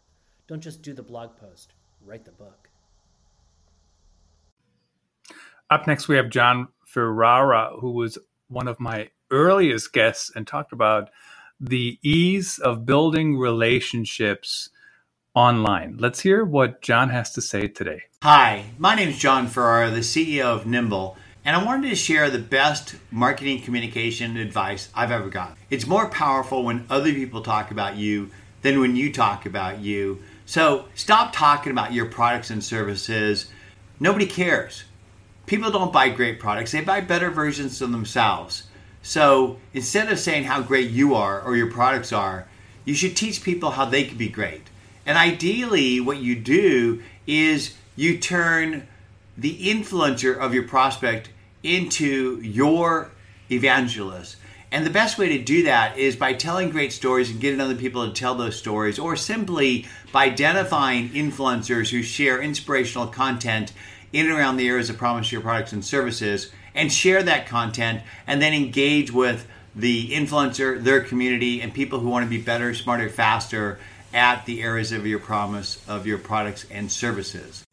Don't 0.47 0.63
just 0.63 0.81
do 0.81 0.95
the 0.95 1.03
blog 1.03 1.37
post, 1.37 1.73
write 2.01 2.25
the 2.25 2.31
book. 2.31 2.69
Up 5.71 5.89
next, 5.89 6.07
we 6.07 6.15
have 6.15 6.31
Jon 6.31 6.69
Ferrara, 6.87 7.73
who 7.81 7.91
was 7.91 8.17
one 8.47 8.69
of 8.69 8.79
my 8.79 9.11
earliest 9.33 9.93
guests 9.93 10.31
and 10.33 10.47
talked 10.47 10.73
about 10.73 11.11
the 11.59 11.99
ease 12.05 12.61
of 12.61 12.87
building 12.87 13.37
relationships 13.37 14.71
online. 15.35 15.97
Let's 15.99 16.21
hear 16.21 16.45
what 16.45 16.81
Jon 16.81 17.09
has 17.09 17.33
to 17.33 17.41
say 17.41 17.67
today. 17.67 18.03
Hi, 18.23 18.67
my 18.79 18.95
name 18.95 19.09
is 19.09 19.19
Jon 19.19 19.49
Ferrara, 19.49 19.91
the 19.91 19.99
CEO 19.99 20.45
of 20.45 20.65
Nimble 20.65 21.17
and 21.49 21.57
I 21.57 21.65
wanted 21.65 21.89
to 21.89 21.97
share 21.97 22.29
the 22.29 22.39
best 22.39 22.95
marketing 23.11 23.63
communication 23.63 24.37
advice 24.37 24.91
I've 24.95 25.11
ever 25.11 25.31
gotten. 25.31 25.57
It's 25.71 25.87
more 25.87 26.11
powerful 26.11 26.63
when 26.63 26.85
other 26.91 27.11
people 27.11 27.41
talk 27.41 27.71
about 27.71 27.97
you 27.97 28.29
than 28.61 28.81
when 28.81 28.97
you 28.97 29.11
talk 29.11 29.47
about 29.47 29.79
you. 29.79 30.23
So 30.45 30.85
stop 30.95 31.33
talking 31.33 31.73
about 31.73 31.95
your 31.95 32.05
products 32.05 32.51
and 32.51 32.63
services. 32.63 33.51
Nobody 33.99 34.27
cares. 34.27 34.85
People 35.47 35.71
don't 35.71 35.91
buy 35.91 36.11
great 36.11 36.39
products, 36.39 36.73
they 36.73 36.83
buy 36.83 37.01
better 37.01 37.31
versions 37.31 37.81
of 37.81 37.93
themselves. 37.93 38.65
So 39.01 39.57
instead 39.73 40.13
of 40.13 40.19
saying 40.19 40.45
how 40.45 40.61
great 40.61 40.91
you 40.91 41.15
are 41.15 41.41
or 41.41 41.57
your 41.57 41.71
products 41.71 42.13
are, 42.13 42.47
you 42.85 42.93
should 42.93 43.17
teach 43.17 43.43
people 43.43 43.71
how 43.71 43.87
they 43.87 44.05
can 44.05 44.19
be 44.19 44.29
great. 44.29 44.65
And 45.07 45.17
ideally, 45.17 45.99
what 45.99 46.19
you 46.19 46.35
do 46.35 47.03
is 47.27 47.75
you 47.97 48.19
turn 48.19 48.87
the 49.39 49.57
influencer 49.61 50.37
of 50.37 50.53
your 50.53 50.65
prospect 50.65 51.31
into 51.63 52.41
your 52.41 53.11
evangelist. 53.51 54.37
And 54.71 54.85
the 54.85 54.91
best 54.91 55.17
way 55.17 55.29
to 55.31 55.43
do 55.43 55.63
that 55.63 55.97
is 55.97 56.15
by 56.15 56.35
telling 56.35 56.71
great 56.71 56.93
stories 56.93 57.31
and 57.31 57.41
getting 57.41 57.61
other 57.61 57.75
people 57.75 58.07
to 58.07 58.13
tell 58.13 58.35
those 58.35 58.57
stories, 58.57 58.99
or 58.99 59.17
simply 59.17 59.87
by 60.13 60.27
identifying 60.27 61.09
influencers 61.11 61.91
who 61.91 62.03
share 62.03 62.43
inspirational 62.43 63.07
content 63.07 63.73
in 64.13 64.27
and 64.27 64.35
around 64.35 64.57
the 64.57 64.69
areas 64.69 64.91
of 64.91 64.99
promise 64.99 65.33
your 65.33 65.41
products 65.41 65.73
and 65.73 65.85
services 65.85 66.51
and 66.75 66.93
share 66.93 67.23
that 67.23 67.47
content 67.47 68.03
and 68.27 68.41
then 68.41 68.55
engage 68.55 69.11
with 69.11 69.47
the 69.75 70.11
influencer, 70.11 70.83
their 70.83 71.01
community, 71.01 71.61
and 71.61 71.73
people 71.73 72.01
who 72.01 72.09
want 72.09 72.25
to 72.25 72.31
be 72.31 72.41
better, 72.41 72.75
smarter, 72.75 73.09
faster 73.09 73.79
at 74.13 74.45
the 74.47 74.63
areas 74.63 74.93
of 74.93 75.07
your 75.07 75.19
promise 75.19 75.83
of 75.89 76.07
your 76.07 76.19
products 76.19 76.67
and 76.71 76.91
services. 76.91 77.65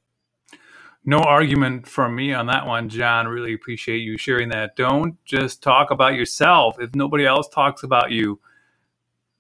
No 1.07 1.19
argument 1.19 1.87
from 1.87 2.15
me 2.15 2.33
on 2.33 2.47
that 2.47 2.65
one, 2.65 2.89
Jon. 2.89 3.27
Really 3.27 3.53
appreciate 3.53 3.99
you 3.99 4.17
sharing 4.17 4.49
that. 4.49 4.75
Don't 4.75 5.23
just 5.23 5.61
talk 5.61 5.91
about 5.91 6.15
yourself. 6.15 6.77
If 6.79 6.95
nobody 6.95 7.25
else 7.27 7.47
talks 7.47 7.83
about 7.83 8.09
you, 8.09 8.39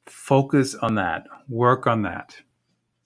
focus 0.05 0.75
on 0.75 0.93
that, 0.95 1.25
work 1.49 1.87
on 1.87 2.03
that. 2.03 2.37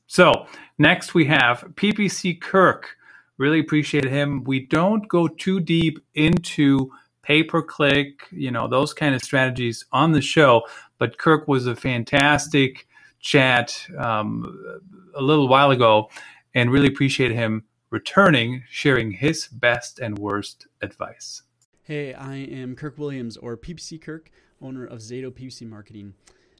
So, 0.08 0.45
next 0.78 1.13
we 1.13 1.26
have 1.26 1.63
PPC 1.76 2.41
Kirk. 2.41 2.98
Really 3.38 3.62
appreciate 3.62 4.04
him. 4.04 4.43
We 4.43 4.65
don't 4.65 5.08
go 5.08 5.30
too 5.30 5.62
deep 5.62 6.00
into 6.15 6.91
pay 7.22 7.43
per 7.43 7.62
click, 7.62 8.24
you 8.32 8.52
know, 8.52 8.67
those 8.67 8.93
kind 8.93 9.15
of 9.15 9.24
strategies 9.24 9.86
on 9.93 10.12
the 10.12 10.22
show, 10.22 10.63
but 10.98 11.17
Kirk 11.17 11.48
was 11.48 11.65
a 11.67 11.76
fantastic 11.76 12.88
chat 13.22 13.86
um, 13.98 14.82
a 15.15 15.22
little 15.22 15.48
while 15.48 15.72
ago 15.72 16.10
and 16.56 16.72
really 16.72 16.88
appreciate 16.88 17.32
him 17.32 17.63
returning, 17.89 18.63
sharing 18.69 19.12
his 19.12 19.47
best 19.47 19.99
and 19.99 20.17
worst 20.17 20.67
advice. 20.82 21.43
Hey, 21.84 22.13
I 22.13 22.36
am 22.36 22.75
Kirk 22.75 22.97
Williams, 22.97 23.36
or 23.38 23.58
PPC 23.58 23.99
Kirk, 23.99 24.30
owner 24.62 24.86
of 24.86 24.99
Zato 24.99 25.32
PPC 25.32 25.67
Marketing. 25.67 26.13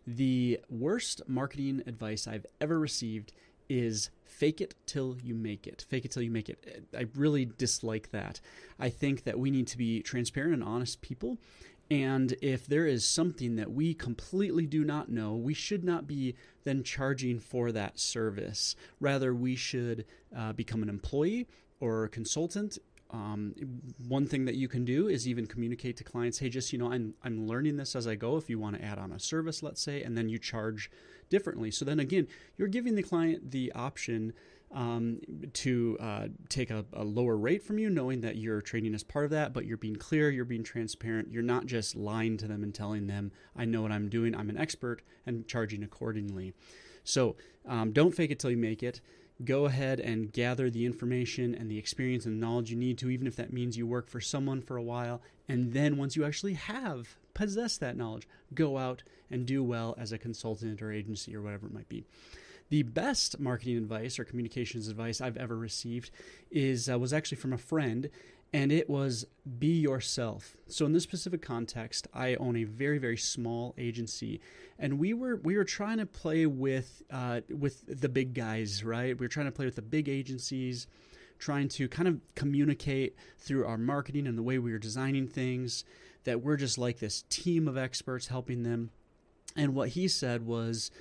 The 0.08 0.60
worst 0.70 1.22
marketing 1.28 1.84
advice 1.86 2.28
I've 2.28 2.48
ever 2.60 2.80
received 2.80 3.32
is 3.70 4.10
fake 4.26 4.60
it 4.60 4.74
till 4.88 5.18
you 5.22 5.36
make 5.36 5.68
it. 5.68 5.86
Fake 5.88 6.06
it 6.06 6.12
till 6.12 6.24
you 6.24 6.32
make 6.32 6.50
it. 6.50 6.86
I 6.98 7.06
really 7.13 7.46
dislike 7.46 8.10
that. 8.12 8.42
I 8.80 8.89
think 8.89 9.24
that 9.26 9.38
we 9.38 9.52
need 9.52 9.68
to 9.68 9.78
be 9.78 10.02
transparent 10.02 10.54
and 10.56 10.63
honest 10.63 11.02
people. 11.02 11.38
And 11.91 12.36
if 12.41 12.67
there 12.67 12.86
is 12.86 13.04
something 13.04 13.56
that 13.56 13.71
we 13.71 13.93
completely 13.95 14.67
do 14.67 14.84
not 14.84 15.10
know, 15.10 15.36
we 15.36 15.56
should 15.56 15.84
not 15.84 16.06
be 16.06 16.36
then 16.63 16.84
charging 16.84 17.39
for 17.39 17.71
that 17.71 17.99
service. 17.99 18.75
Rather, 18.99 19.34
we 19.34 19.56
should 19.56 20.06
uh, 20.36 20.54
become 20.54 20.84
an 20.84 20.89
employee 20.89 21.47
or 21.80 22.04
a 22.04 22.10
consultant 22.10 22.78
Um, 23.12 23.56
one 24.08 24.28
thing 24.28 24.45
that 24.45 24.56
you 24.56 24.67
can 24.67 24.86
do 24.86 25.08
is 25.08 25.28
even 25.28 25.47
communicate 25.47 25.97
to 25.97 26.04
clients, 26.04 26.38
hey, 26.39 26.49
just 26.49 26.71
you 26.71 26.78
know, 26.78 26.91
I'm 26.91 27.15
I'm 27.23 27.47
learning 27.47 27.78
this 27.78 27.95
as 27.95 28.06
I 28.06 28.15
go. 28.15 28.38
If 28.38 28.49
you 28.49 28.60
want 28.60 28.78
to 28.78 28.84
add 28.84 28.99
on 28.99 29.12
a 29.12 29.19
service, 29.19 29.63
let's 29.63 29.82
say, 29.82 30.04
and 30.04 30.15
then 30.15 30.30
you 30.30 30.38
charge 30.38 30.91
differently. 31.30 31.71
So 31.71 31.86
then 31.86 31.99
again, 31.99 32.28
you're 32.58 32.67
giving 32.67 32.95
the 32.95 33.04
client 33.04 33.49
the 33.52 33.71
option 33.73 34.34
um, 34.71 35.19
to 35.53 35.97
uh, 35.99 36.27
take 36.47 36.69
a, 36.69 36.86
a, 36.93 37.03
lower 37.03 37.36
rate 37.36 37.63
from 37.63 37.79
you, 37.79 37.89
knowing 37.89 38.21
that 38.21 38.38
your 38.38 38.62
training 38.62 38.93
is 38.93 39.03
part 39.03 39.25
of 39.25 39.32
that, 39.32 39.51
but 39.51 39.65
you're 39.65 39.77
being 39.77 39.95
clear, 39.95 40.29
you're 40.29 40.45
being 40.45 40.63
transparent, 40.63 41.32
you're 41.32 41.41
not 41.41 41.65
just 41.65 41.95
lying 41.95 42.38
to 42.38 42.47
them 42.47 42.62
and 42.62 42.73
telling 42.73 43.08
them, 43.08 43.32
I 43.55 43.65
know 43.65 43.82
what 43.82 43.91
I'm 43.91 44.10
doing, 44.10 44.36
I'm 44.36 44.49
an 44.49 44.58
expert, 44.58 45.01
and 45.25 45.47
charging 45.47 45.84
accordingly. 45.84 46.53
So 47.03 47.36
um, 47.67 47.91
don't 47.91 48.13
fake 48.13 48.29
it 48.29 48.39
till 48.39 48.51
you 48.51 48.58
make 48.58 48.84
it. 48.84 49.01
Go 49.43 49.65
ahead 49.65 49.99
and 49.99 50.32
gather 50.32 50.69
the 50.69 50.86
information 50.86 51.55
and 51.55 51.71
the 51.71 51.77
experience 51.77 52.25
and 52.25 52.39
knowledge 52.39 52.69
you 52.69 52.75
need 52.75 52.97
to, 52.99 53.10
even 53.10 53.25
if 53.25 53.38
that 53.38 53.53
means 53.53 53.77
you 53.77 53.88
work 53.88 54.10
for 54.10 54.19
someone 54.19 54.62
for 54.62 54.77
a 54.77 54.84
while. 54.84 55.21
And 55.47 55.73
then 55.73 55.97
once 55.97 56.15
you 56.15 56.25
actually 56.25 56.53
have 56.53 57.17
possessed 57.34 57.79
that 57.79 57.97
knowledge, 57.97 58.27
go 58.53 58.77
out 58.77 59.01
and 59.32 59.45
do 59.45 59.63
well 59.63 59.95
as 59.97 60.12
a 60.12 60.17
consultant 60.17 60.82
or 60.82 60.91
agency 60.91 61.36
or 61.36 61.41
whatever 61.41 61.67
it 61.67 61.73
might 61.73 61.89
be. 61.89 62.05
The 62.69 62.84
best 62.84 63.39
marketing 63.39 63.77
advice 63.77 64.19
or 64.19 64.23
communications 64.23 64.88
advice 64.88 65.21
I've 65.21 65.38
ever 65.38 65.58
received 65.58 66.12
is 66.51 66.89
uh, 66.89 66.99
was 66.99 67.13
actually 67.13 67.38
from 67.38 67.53
a 67.53 67.58
friend, 67.58 68.10
and 68.53 68.71
it 68.71 68.89
was 68.89 69.25
be 69.58 69.79
yourself. 69.79 70.55
So 70.67 70.86
in 70.86 70.93
this 70.93 71.03
specific 71.03 71.41
context, 71.41 72.08
I 72.13 72.36
own 72.36 72.55
a 72.55 72.63
very 72.65 72.99
very 72.99 73.17
small 73.17 73.73
agency, 73.77 74.39
and 74.77 74.99
we 74.99 75.13
were 75.13 75.38
we 75.38 75.58
were 75.58 75.63
trying 75.63 75.97
to 75.97 76.05
play 76.05 76.45
with 76.45 77.01
uh, 77.12 77.41
with 77.49 78.01
the 78.01 78.10
big 78.10 78.34
guys, 78.34 78.84
right? 78.84 79.17
We 79.17 79.25
were 79.25 79.29
trying 79.29 79.47
to 79.47 79.51
play 79.51 79.65
with 79.65 79.75
the 79.75 79.82
big 79.82 80.08
agencies, 80.08 80.86
trying 81.39 81.69
to 81.69 81.88
kind 81.88 82.08
of 82.08 82.19
communicate 82.36 83.15
through 83.39 83.65
our 83.65 83.77
marketing 83.77 84.27
and 84.27 84.38
the 84.38 84.43
way 84.43 84.60
we 84.60 84.71
were 84.71 84.77
designing 84.79 85.27
things 85.27 85.84
that 86.25 86.41
we're 86.41 86.58
just 86.58 86.77
like 86.77 86.99
this 86.99 87.23
team 87.29 87.67
of 87.67 87.77
experts 87.77 88.27
helping 88.27 88.63
them. 88.63 88.91
And 89.55 89.73
what 89.73 89.89
he 89.89 90.08
said 90.08 90.45
was 90.45 90.91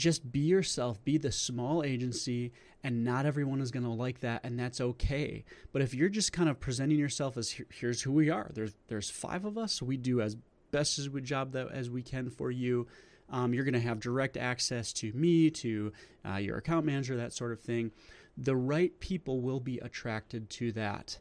just 0.00 0.32
be 0.32 0.40
yourself, 0.40 1.04
be 1.04 1.18
the 1.18 1.30
small 1.30 1.84
agency, 1.84 2.52
and 2.82 3.04
not 3.04 3.26
everyone 3.26 3.60
is 3.60 3.70
going 3.70 3.84
to 3.84 3.90
like 3.90 4.20
that, 4.20 4.40
and 4.42 4.58
that's 4.58 4.80
okay. 4.80 5.44
But 5.72 5.82
if 5.82 5.92
you're 5.94 6.08
just 6.08 6.32
kind 6.32 6.48
of 6.48 6.58
presenting 6.58 6.98
yourself 6.98 7.36
as 7.36 7.54
here's 7.68 8.00
who 8.00 8.12
we 8.12 8.30
are, 8.30 8.50
there's 8.54 8.74
there's 8.88 9.10
five 9.10 9.44
of 9.44 9.58
us, 9.58 9.82
we 9.82 9.98
do 9.98 10.22
as 10.22 10.36
best 10.70 10.98
as 10.98 11.10
we 11.10 11.20
job 11.20 11.52
that 11.52 11.70
as 11.70 11.90
we 11.90 12.02
can 12.02 12.30
for 12.30 12.50
you. 12.50 12.86
Um, 13.28 13.54
you're 13.54 13.64
going 13.64 13.74
to 13.74 13.80
have 13.80 14.00
direct 14.00 14.36
access 14.36 14.92
to 14.94 15.12
me, 15.12 15.50
to 15.50 15.92
uh, 16.28 16.36
your 16.36 16.56
account 16.56 16.84
manager, 16.86 17.16
that 17.16 17.32
sort 17.32 17.52
of 17.52 17.60
thing. 17.60 17.92
The 18.36 18.56
right 18.56 18.98
people 18.98 19.40
will 19.40 19.60
be 19.60 19.78
attracted 19.78 20.50
to 20.50 20.72
that. 20.72 21.18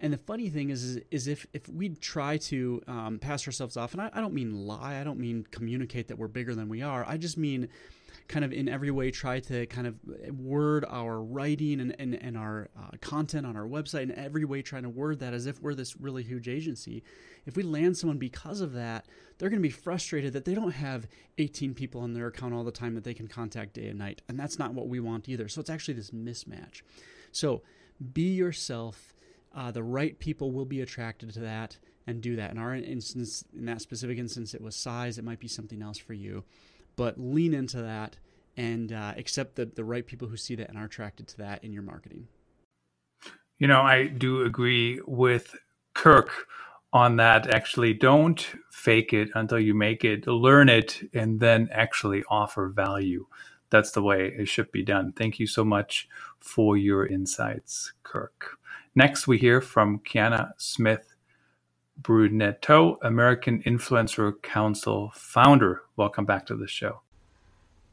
And 0.00 0.12
the 0.12 0.18
funny 0.18 0.48
thing 0.48 0.70
is, 0.70 0.82
is, 0.82 1.02
is 1.12 1.28
if, 1.28 1.46
if 1.52 1.68
we 1.68 1.90
try 1.90 2.36
to 2.38 2.82
um, 2.88 3.18
pass 3.20 3.46
ourselves 3.46 3.76
off, 3.76 3.92
and 3.92 4.02
I, 4.02 4.10
I 4.12 4.20
don't 4.20 4.34
mean 4.34 4.66
lie, 4.66 4.98
I 5.00 5.04
don't 5.04 5.20
mean 5.20 5.46
communicate 5.52 6.08
that 6.08 6.18
we're 6.18 6.26
bigger 6.26 6.56
than 6.56 6.68
we 6.68 6.82
are, 6.82 7.04
I 7.06 7.16
just 7.16 7.38
mean 7.38 7.68
kind 8.28 8.44
of 8.44 8.52
in 8.52 8.68
every 8.68 8.90
way 8.90 9.10
try 9.10 9.40
to 9.40 9.66
kind 9.66 9.86
of 9.86 9.96
word 10.38 10.84
our 10.88 11.20
writing 11.20 11.80
and, 11.80 11.94
and, 11.98 12.14
and 12.14 12.36
our 12.36 12.68
uh, 12.78 12.96
content 13.00 13.46
on 13.46 13.56
our 13.56 13.66
website 13.66 14.02
in 14.02 14.12
every 14.12 14.44
way 14.44 14.62
trying 14.62 14.82
to 14.82 14.88
word 14.88 15.18
that 15.20 15.34
as 15.34 15.46
if 15.46 15.60
we're 15.60 15.74
this 15.74 15.96
really 15.96 16.22
huge 16.22 16.48
agency. 16.48 17.02
If 17.46 17.56
we 17.56 17.62
land 17.62 17.96
someone 17.96 18.18
because 18.18 18.60
of 18.60 18.72
that, 18.74 19.06
they're 19.38 19.50
going 19.50 19.60
to 19.60 19.68
be 19.68 19.70
frustrated 19.70 20.32
that 20.34 20.44
they 20.44 20.54
don't 20.54 20.72
have 20.72 21.06
18 21.38 21.74
people 21.74 22.00
on 22.00 22.14
their 22.14 22.28
account 22.28 22.54
all 22.54 22.64
the 22.64 22.70
time 22.70 22.94
that 22.94 23.04
they 23.04 23.14
can 23.14 23.28
contact 23.28 23.74
day 23.74 23.88
and 23.88 23.98
night. 23.98 24.22
And 24.28 24.38
that's 24.38 24.58
not 24.58 24.74
what 24.74 24.88
we 24.88 25.00
want 25.00 25.28
either. 25.28 25.48
So 25.48 25.60
it's 25.60 25.70
actually 25.70 25.94
this 25.94 26.10
mismatch. 26.10 26.82
So 27.32 27.62
be 28.12 28.34
yourself. 28.34 29.14
Uh, 29.54 29.70
the 29.70 29.82
right 29.82 30.18
people 30.18 30.52
will 30.52 30.64
be 30.64 30.80
attracted 30.80 31.32
to 31.34 31.40
that 31.40 31.76
and 32.06 32.20
do 32.20 32.36
that. 32.36 32.50
In 32.50 32.58
our 32.58 32.74
instance, 32.74 33.44
in 33.56 33.66
that 33.66 33.80
specific 33.80 34.18
instance, 34.18 34.54
it 34.54 34.62
was 34.62 34.74
size. 34.74 35.18
It 35.18 35.24
might 35.24 35.40
be 35.40 35.48
something 35.48 35.82
else 35.82 35.98
for 35.98 36.14
you 36.14 36.44
but 36.96 37.18
lean 37.18 37.54
into 37.54 37.80
that 37.82 38.16
and 38.56 38.92
uh, 38.92 39.14
accept 39.16 39.56
the, 39.56 39.66
the 39.66 39.84
right 39.84 40.06
people 40.06 40.28
who 40.28 40.36
see 40.36 40.54
that 40.54 40.68
and 40.68 40.78
are 40.78 40.84
attracted 40.84 41.26
to 41.28 41.38
that 41.38 41.64
in 41.64 41.72
your 41.72 41.82
marketing. 41.82 42.28
You 43.58 43.68
know, 43.68 43.80
I 43.82 44.06
do 44.06 44.42
agree 44.42 45.00
with 45.06 45.54
Kirk 45.94 46.30
on 46.92 47.16
that. 47.16 47.54
Actually, 47.54 47.94
don't 47.94 48.46
fake 48.70 49.12
it 49.12 49.30
until 49.34 49.58
you 49.58 49.74
make 49.74 50.04
it, 50.04 50.26
learn 50.26 50.68
it, 50.68 51.00
and 51.14 51.40
then 51.40 51.68
actually 51.72 52.24
offer 52.28 52.68
value. 52.68 53.26
That's 53.70 53.92
the 53.92 54.02
way 54.02 54.34
it 54.36 54.48
should 54.48 54.70
be 54.72 54.82
done. 54.82 55.12
Thank 55.12 55.38
you 55.38 55.46
so 55.46 55.64
much 55.64 56.08
for 56.40 56.76
your 56.76 57.06
insights, 57.06 57.92
Kirk. 58.02 58.58
Next, 58.94 59.26
we 59.26 59.38
hear 59.38 59.60
from 59.60 60.00
Qianna 60.00 60.52
Smith 60.58 61.11
Bruneteau, 61.96 62.98
American 63.02 63.62
Influencer 63.62 64.40
Council 64.42 65.12
founder. 65.14 65.82
Welcome 65.96 66.24
back 66.24 66.46
to 66.46 66.56
the 66.56 66.66
show. 66.66 67.02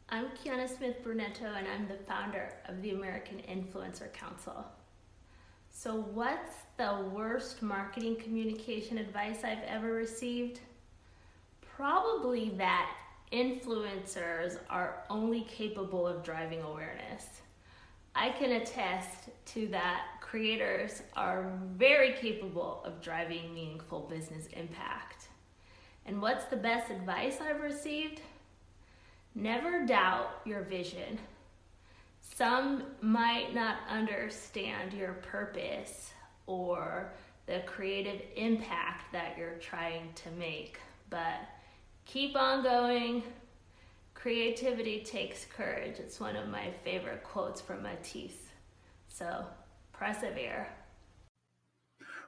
I'm 0.10 0.28
Qianna 0.44 0.68
Smith 0.68 1.04
Bruneteau, 1.04 1.54
and 1.56 1.68
I'm 1.68 1.88
the 1.88 2.04
founder 2.06 2.54
of 2.68 2.82
the 2.82 2.92
American 2.92 3.40
Influencer 3.40 4.12
Council. 4.14 4.66
So, 5.70 6.02
what's 6.14 6.54
the 6.78 7.08
worst 7.14 7.62
marketing 7.62 8.16
communication 8.16 8.98
advice 8.98 9.44
I've 9.44 9.64
ever 9.68 9.94
received? 9.94 10.62
Probably 11.62 12.50
that 12.58 12.92
influencers 13.32 14.58
are 14.70 15.04
only 15.10 15.42
capable 15.42 16.08
of 16.08 16.24
driving 16.24 16.62
awareness. 16.62 17.42
I 18.16 18.30
can 18.32 18.54
attest 18.54 19.30
to 19.48 19.68
that 19.68 20.19
creators 20.30 21.02
are 21.16 21.52
very 21.76 22.14
capable 22.14 22.84
of 22.86 23.02
driving 23.02 23.52
meaningful 23.52 24.02
business 24.02 24.46
impact. 24.54 25.28
And 26.06 26.22
what's 26.22 26.46
the 26.46 26.56
best 26.56 26.92
advice 26.92 27.38
I've 27.42 27.62
received? 27.62 28.22
Never 29.34 29.88
doubt 29.88 30.42
your 30.46 30.62
vision. 30.62 31.18
Some 32.22 32.84
might 33.02 33.56
not 33.56 33.78
understand 33.90 34.94
your 34.94 35.14
purpose 35.14 36.12
or 36.46 37.12
the 37.48 37.64
creative 37.66 38.22
impact 38.36 39.12
that 39.12 39.36
you're 39.36 39.58
trying 39.60 40.14
to 40.14 40.30
make, 40.38 40.80
but 41.10 41.40
keep 42.06 42.36
on 42.36 42.62
going. 42.62 43.24
Creativity 44.14 45.02
takes 45.04 45.46
courage. 45.46 45.98
It's 45.98 46.20
one 46.20 46.36
of 46.36 46.50
my 46.50 46.70
favorite 46.84 47.24
quotes 47.24 47.62
from 47.62 47.82
Matisse. 47.82 48.50
So 49.08 49.44
persevere. 50.00 50.68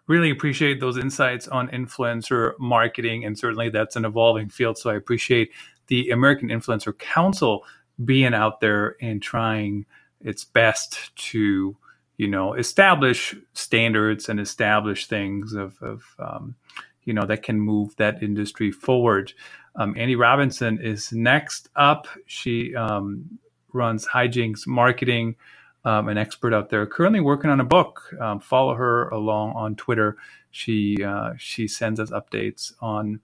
Really 0.07 0.29
appreciate 0.29 0.79
those 0.79 0.97
insights 0.97 1.47
on 1.47 1.69
influencer 1.69 2.53
marketing, 2.59 3.23
and 3.23 3.37
certainly 3.37 3.69
that's 3.69 3.95
an 3.95 4.03
evolving 4.03 4.49
field. 4.49 4.77
So 4.77 4.89
I 4.89 4.95
appreciate 4.95 5.51
the 5.87 6.09
American 6.09 6.49
Influencer 6.49 6.97
Council 6.97 7.63
being 8.03 8.33
out 8.33 8.59
there 8.59 8.97
and 9.01 9.21
trying 9.21 9.85
its 10.19 10.43
best 10.43 11.15
to, 11.15 11.77
you 12.17 12.27
know, 12.27 12.53
establish 12.53 13.35
standards 13.53 14.27
and 14.27 14.39
establish 14.39 15.07
things 15.07 15.53
of, 15.53 15.81
of 15.81 16.03
um, 16.19 16.55
you 17.03 17.13
know, 17.13 17.25
that 17.25 17.43
can 17.43 17.59
move 17.59 17.95
that 17.95 18.21
industry 18.21 18.71
forward. 18.71 19.33
Um, 19.75 19.95
Andy 19.97 20.15
Robinson 20.15 20.79
is 20.81 21.11
next 21.11 21.69
up. 21.75 22.07
She 22.25 22.75
um, 22.75 23.39
runs 23.71 24.05
Hijinks 24.05 24.67
Marketing 24.67 25.35
um, 25.83 26.07
an 26.09 26.17
expert 26.17 26.53
out 26.53 26.69
there, 26.69 26.85
currently 26.85 27.19
working 27.19 27.49
on 27.49 27.59
a 27.59 27.65
book. 27.65 28.01
Um, 28.19 28.39
follow 28.39 28.75
her 28.75 29.09
along 29.09 29.53
on 29.53 29.75
Twitter. 29.75 30.17
She 30.51 31.03
uh, 31.03 31.33
she 31.37 31.67
sends 31.67 31.99
us 31.99 32.11
updates 32.11 32.73
on 32.81 33.19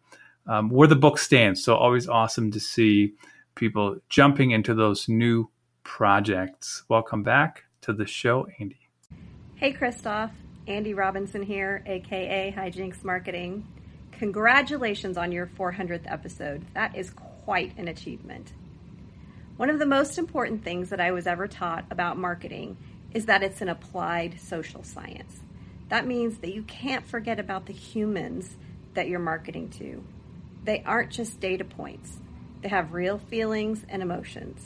um, 0.47 0.69
where 0.69 0.87
the 0.87 0.95
book 0.95 1.17
stands. 1.17 1.63
So 1.63 1.75
always 1.75 2.07
awesome 2.07 2.51
to 2.51 2.59
see 2.59 3.13
people 3.55 3.97
jumping 4.09 4.51
into 4.51 4.73
those 4.73 5.07
new 5.07 5.49
projects. 5.83 6.83
Welcome 6.89 7.23
back 7.23 7.65
to 7.81 7.93
the 7.93 8.05
show, 8.05 8.47
Andy. 8.59 8.79
Hey, 9.55 9.73
Christoph. 9.73 10.31
Andy 10.67 10.93
Robinson 10.93 11.41
here, 11.41 11.81
aka 11.85 12.53
Hijinks 12.55 13.03
Marketing. 13.03 13.65
Congratulations 14.11 15.17
on 15.17 15.31
your 15.31 15.47
400th 15.47 16.11
episode. 16.11 16.65
That 16.73 16.95
is 16.95 17.11
quite 17.11 17.77
an 17.77 17.87
achievement. 17.87 18.51
One 19.57 19.71
of 19.71 19.79
the 19.79 19.87
most 19.87 20.19
important 20.19 20.63
things 20.63 20.89
that 20.89 21.01
I 21.01 21.11
was 21.11 21.25
ever 21.25 21.47
taught 21.47 21.85
about 21.89 22.15
marketing 22.15 22.77
is 23.11 23.25
that 23.25 23.41
it's 23.41 23.59
an 23.59 23.69
applied 23.69 24.39
social 24.39 24.83
science. 24.83 25.39
That 25.89 26.05
means 26.05 26.37
that 26.39 26.53
you 26.53 26.61
can't 26.61 27.07
forget 27.07 27.39
about 27.39 27.65
the 27.65 27.73
humans 27.73 28.55
that 28.93 29.07
you're 29.07 29.17
marketing 29.17 29.69
to. 29.79 30.03
They 30.63 30.83
aren't 30.85 31.11
just 31.11 31.39
data 31.39 31.65
points, 31.65 32.19
they 32.61 32.69
have 32.69 32.93
real 32.93 33.17
feelings 33.17 33.83
and 33.89 34.03
emotions. 34.03 34.63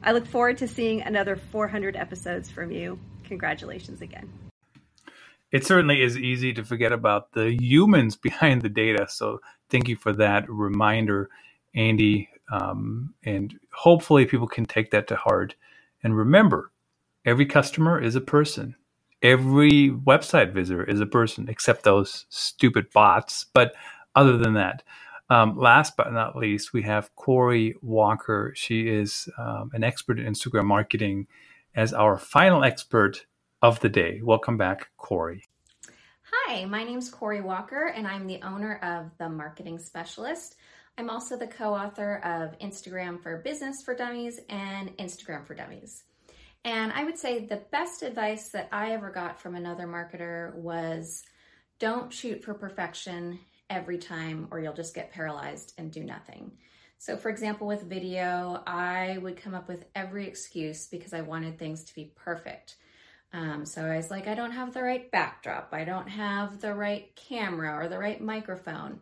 I 0.00 0.12
look 0.12 0.26
forward 0.26 0.58
to 0.58 0.68
seeing 0.68 1.02
another 1.02 1.34
400 1.34 1.96
episodes 1.96 2.48
from 2.48 2.70
you. 2.70 3.00
Congratulations 3.24 4.00
again. 4.00 4.32
It 5.50 5.66
certainly 5.66 6.02
is 6.02 6.16
easy 6.16 6.52
to 6.52 6.62
forget 6.62 6.92
about 6.92 7.32
the 7.32 7.50
humans 7.50 8.14
behind 8.28 8.62
the 8.62 8.68
data. 8.68 9.08
So, 9.08 9.40
thank 9.70 9.88
you 9.88 9.96
for 9.96 10.12
that 10.12 10.48
reminder, 10.48 11.28
Andy. 11.74 12.28
Um, 12.50 13.14
and 13.22 13.58
hopefully 13.72 14.26
people 14.26 14.48
can 14.48 14.66
take 14.66 14.90
that 14.90 15.06
to 15.08 15.16
heart 15.16 15.54
and 16.02 16.16
remember 16.16 16.72
every 17.24 17.46
customer 17.46 18.00
is 18.00 18.16
a 18.16 18.20
person 18.20 18.74
every 19.22 19.90
website 19.90 20.52
visitor 20.52 20.84
is 20.84 21.00
a 21.00 21.06
person, 21.06 21.48
except 21.48 21.82
those 21.82 22.26
stupid 22.28 22.90
bots. 22.92 23.46
But 23.52 23.74
other 24.14 24.36
than 24.36 24.54
that, 24.54 24.82
um, 25.28 25.56
last 25.56 25.96
but 25.96 26.12
not 26.12 26.36
least, 26.36 26.72
we 26.72 26.82
have 26.82 27.14
Corey 27.14 27.76
Walker. 27.82 28.52
She 28.56 28.88
is 28.88 29.28
um, 29.38 29.70
an 29.74 29.84
expert 29.84 30.18
in 30.18 30.26
Instagram 30.26 30.64
marketing 30.64 31.26
as 31.74 31.92
our 31.92 32.18
final 32.18 32.64
expert 32.64 33.26
of 33.62 33.80
the 33.80 33.88
day. 33.88 34.20
Welcome 34.22 34.56
back, 34.56 34.90
Corey. 34.96 35.44
Hi, 36.32 36.64
my 36.64 36.84
name's 36.84 37.10
Corey 37.10 37.40
Walker, 37.40 37.92
and 37.94 38.06
I'm 38.06 38.26
the 38.26 38.40
owner 38.42 38.76
of 38.82 39.10
The 39.18 39.28
Marketing 39.28 39.78
Specialist. 39.78 40.56
I'm 40.98 41.10
also 41.10 41.36
the 41.36 41.46
co 41.46 41.74
author 41.74 42.16
of 42.24 42.58
Instagram 42.58 43.22
for 43.22 43.38
Business 43.38 43.82
for 43.82 43.94
Dummies 43.94 44.40
and 44.48 44.96
Instagram 44.98 45.46
for 45.46 45.54
Dummies. 45.54 46.02
And 46.64 46.92
I 46.92 47.04
would 47.04 47.18
say 47.18 47.46
the 47.46 47.62
best 47.70 48.02
advice 48.02 48.50
that 48.50 48.68
I 48.70 48.92
ever 48.92 49.10
got 49.10 49.40
from 49.40 49.54
another 49.54 49.86
marketer 49.86 50.54
was 50.54 51.22
don't 51.78 52.12
shoot 52.12 52.44
for 52.44 52.52
perfection 52.52 53.38
every 53.70 53.98
time, 53.98 54.48
or 54.50 54.60
you'll 54.60 54.74
just 54.74 54.94
get 54.94 55.12
paralyzed 55.12 55.72
and 55.78 55.90
do 55.90 56.04
nothing. 56.04 56.52
So, 56.98 57.16
for 57.16 57.30
example, 57.30 57.66
with 57.66 57.84
video, 57.84 58.62
I 58.66 59.16
would 59.22 59.38
come 59.38 59.54
up 59.54 59.68
with 59.68 59.86
every 59.94 60.26
excuse 60.26 60.86
because 60.86 61.14
I 61.14 61.22
wanted 61.22 61.58
things 61.58 61.84
to 61.84 61.94
be 61.94 62.12
perfect. 62.14 62.76
Um, 63.32 63.64
so 63.64 63.82
I 63.86 63.96
was 63.96 64.10
like, 64.10 64.26
I 64.26 64.34
don't 64.34 64.50
have 64.50 64.74
the 64.74 64.82
right 64.82 65.10
backdrop, 65.10 65.70
I 65.72 65.84
don't 65.84 66.08
have 66.08 66.60
the 66.60 66.74
right 66.74 67.14
camera 67.16 67.74
or 67.76 67.88
the 67.88 67.98
right 67.98 68.20
microphone. 68.20 69.00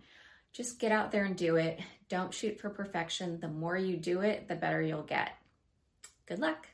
Just 0.59 0.81
get 0.81 0.91
out 0.91 1.13
there 1.13 1.25
and 1.25 1.37
do 1.37 1.55
it. 1.55 1.79
Don't 2.09 2.35
shoot 2.35 2.59
for 2.59 2.69
perfection. 2.69 3.39
The 3.39 3.47
more 3.47 3.77
you 3.77 3.97
do 3.97 4.23
it, 4.23 4.49
the 4.49 4.57
better 4.57 4.83
you'll 4.83 5.05
get. 5.05 5.31
Good 6.27 6.41
luck. 6.41 6.67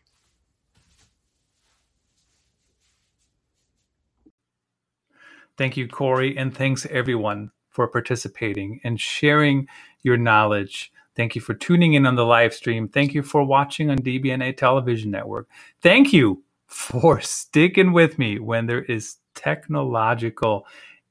Thank 5.58 5.76
you, 5.76 5.86
Corey, 5.86 6.34
and 6.34 6.56
thanks 6.56 6.86
everyone 6.86 7.50
for 7.68 7.86
participating 7.86 8.80
and 8.84 8.98
sharing 8.98 9.68
your 10.02 10.16
knowledge. 10.16 10.90
Thank 11.14 11.34
you 11.34 11.42
for 11.42 11.52
tuning 11.52 11.92
in 11.92 12.06
on 12.06 12.14
the 12.14 12.24
live 12.24 12.54
stream. 12.54 12.88
Thank 12.88 13.12
you 13.12 13.22
for 13.22 13.44
watching 13.44 13.90
on 13.90 13.98
DBNA 13.98 14.56
Television 14.56 15.10
Network. 15.10 15.46
Thank 15.82 16.10
you 16.10 16.42
for 16.66 17.20
sticking 17.20 17.92
with 17.92 18.18
me 18.18 18.38
when 18.38 18.64
there 18.64 18.82
is 18.82 19.16
technological 19.34 20.66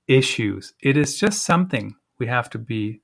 issues. 0.08 0.74
It 0.82 0.98
is 0.98 1.20
just 1.20 1.44
something 1.44 1.94
we 2.24 2.28
have 2.28 2.50
to 2.50 2.58
be 2.58 3.02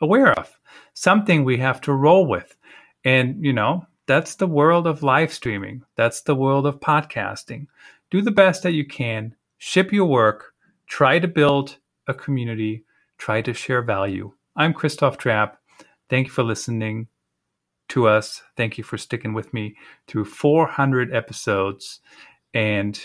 aware 0.00 0.32
of, 0.32 0.58
something 0.94 1.44
we 1.44 1.58
have 1.58 1.78
to 1.82 1.92
roll 1.92 2.26
with. 2.26 2.56
And, 3.04 3.44
you 3.44 3.52
know, 3.52 3.86
that's 4.06 4.36
the 4.36 4.46
world 4.46 4.86
of 4.86 5.02
live 5.02 5.30
streaming. 5.30 5.82
That's 5.94 6.22
the 6.22 6.34
world 6.34 6.66
of 6.66 6.80
podcasting. 6.80 7.66
Do 8.10 8.22
the 8.22 8.30
best 8.30 8.62
that 8.62 8.72
you 8.72 8.86
can, 8.86 9.34
ship 9.58 9.92
your 9.92 10.06
work, 10.06 10.54
try 10.86 11.18
to 11.18 11.28
build 11.28 11.76
a 12.06 12.14
community, 12.14 12.84
try 13.18 13.42
to 13.42 13.52
share 13.52 13.82
value. 13.82 14.32
I'm 14.56 14.72
Christoph 14.72 15.18
Trappe. 15.18 15.58
Thank 16.08 16.28
you 16.28 16.32
for 16.32 16.42
listening 16.42 17.08
to 17.90 18.08
us. 18.08 18.42
Thank 18.56 18.78
you 18.78 18.84
for 18.84 18.96
sticking 18.96 19.34
with 19.34 19.52
me 19.52 19.76
through 20.06 20.24
400 20.24 21.14
episodes. 21.14 22.00
And 22.54 22.98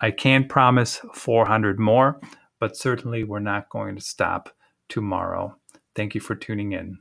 I 0.00 0.12
can't 0.12 0.48
promise 0.48 1.00
400 1.14 1.80
more, 1.80 2.20
but 2.58 2.76
certainly 2.76 3.24
we're 3.24 3.38
not 3.38 3.68
going 3.68 3.96
to 3.96 4.02
stop 4.02 4.50
tomorrow. 4.88 5.56
Thank 5.94 6.14
you 6.14 6.20
for 6.20 6.34
tuning 6.34 6.72
in. 6.72 6.98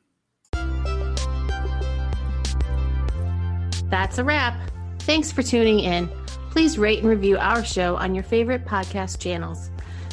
That's 3.89 4.17
a 4.17 4.23
wrap. 4.23 4.57
Thanks 4.99 5.31
for 5.31 5.43
tuning 5.43 5.79
in. 5.79 6.09
Please 6.49 6.77
rate 6.77 6.99
and 6.99 7.09
review 7.09 7.37
our 7.37 7.63
show 7.63 7.95
on 7.97 8.15
your 8.15 8.23
favorite 8.23 8.65
podcast 8.65 9.19
channels. 9.19 9.69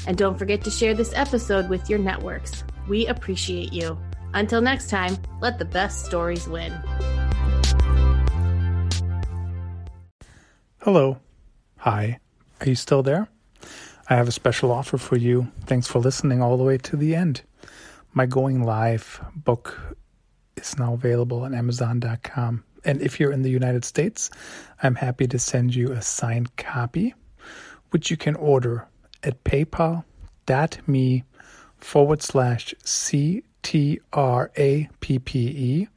And 0.07 0.17
don't 0.17 0.39
forget 0.39 0.63
to 0.65 0.71
share 0.71 0.95
this 0.95 1.13
episode 1.15 1.69
with 1.69 1.89
your 1.89 1.99
networks. 1.99 2.65
We 2.89 3.07
appreciate 3.07 3.73
you. 3.73 3.97
Until 4.35 4.61
next 4.61 4.91
time, 4.91 5.17
let 5.41 5.59
the 5.59 5.65
best 5.65 6.05
stories 6.05 6.49
win. 6.49 6.73
Hello. 10.81 11.19
Hi. 11.79 12.19
Are 12.61 12.69
you 12.69 12.75
still 12.75 13.03
there? 13.03 13.32
I 14.13 14.17
have 14.17 14.29
a 14.29 14.33
special 14.33 14.71
offer 14.71 14.99
for 14.99 15.17
you. 15.17 15.51
Thanks 15.65 15.87
for 15.87 15.99
listening 15.99 16.43
all 16.43 16.59
the 16.59 16.65
way 16.65 16.77
to 16.77 16.99
the 16.99 17.17
end. 17.17 17.41
My 18.13 18.27
Going 18.27 18.63
Live 18.63 19.25
book 19.35 19.97
is 20.55 20.79
now 20.79 20.93
available 20.93 21.45
on 21.45 21.55
Amazon.com. 21.55 22.63
And 22.85 23.01
if 23.01 23.19
you're 23.19 23.33
in 23.33 23.41
the 23.41 23.49
United 23.49 23.87
States, 23.87 24.29
I'm 24.83 24.97
happy 24.97 25.27
to 25.29 25.39
send 25.39 25.75
you 25.75 25.93
a 25.93 26.03
signed 26.03 26.55
copy, 26.59 27.15
which 27.89 28.11
you 28.11 28.19
can 28.19 28.35
order 28.35 28.87
at 29.23 29.45
paypal.me 29.45 31.25
forward 31.79 32.23
slash 32.23 32.75
C 32.85 33.43
T 33.63 33.99
R 34.13 34.51
A 34.59 34.91
P 35.01 35.19
P 35.21 35.39
E 35.39 35.89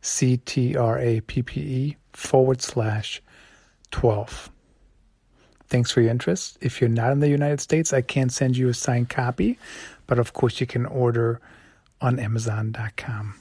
C 0.00 0.36
T 0.36 0.76
R 0.76 1.00
A 1.00 1.22
P 1.22 1.42
P 1.42 1.60
E 1.60 1.96
forward 2.12 2.62
slash 2.62 3.20
12. 3.90 4.52
Thanks 5.74 5.90
for 5.90 6.02
your 6.02 6.12
interest. 6.12 6.56
If 6.60 6.80
you're 6.80 6.88
not 6.88 7.10
in 7.10 7.18
the 7.18 7.28
United 7.28 7.60
States, 7.60 7.92
I 7.92 8.00
can't 8.00 8.32
send 8.32 8.56
you 8.56 8.68
a 8.68 8.74
signed 8.74 9.10
copy, 9.10 9.58
but 10.06 10.20
of 10.20 10.32
course 10.32 10.60
you 10.60 10.68
can 10.68 10.86
order 10.86 11.40
on 12.00 12.20
Amazon.com. 12.20 13.34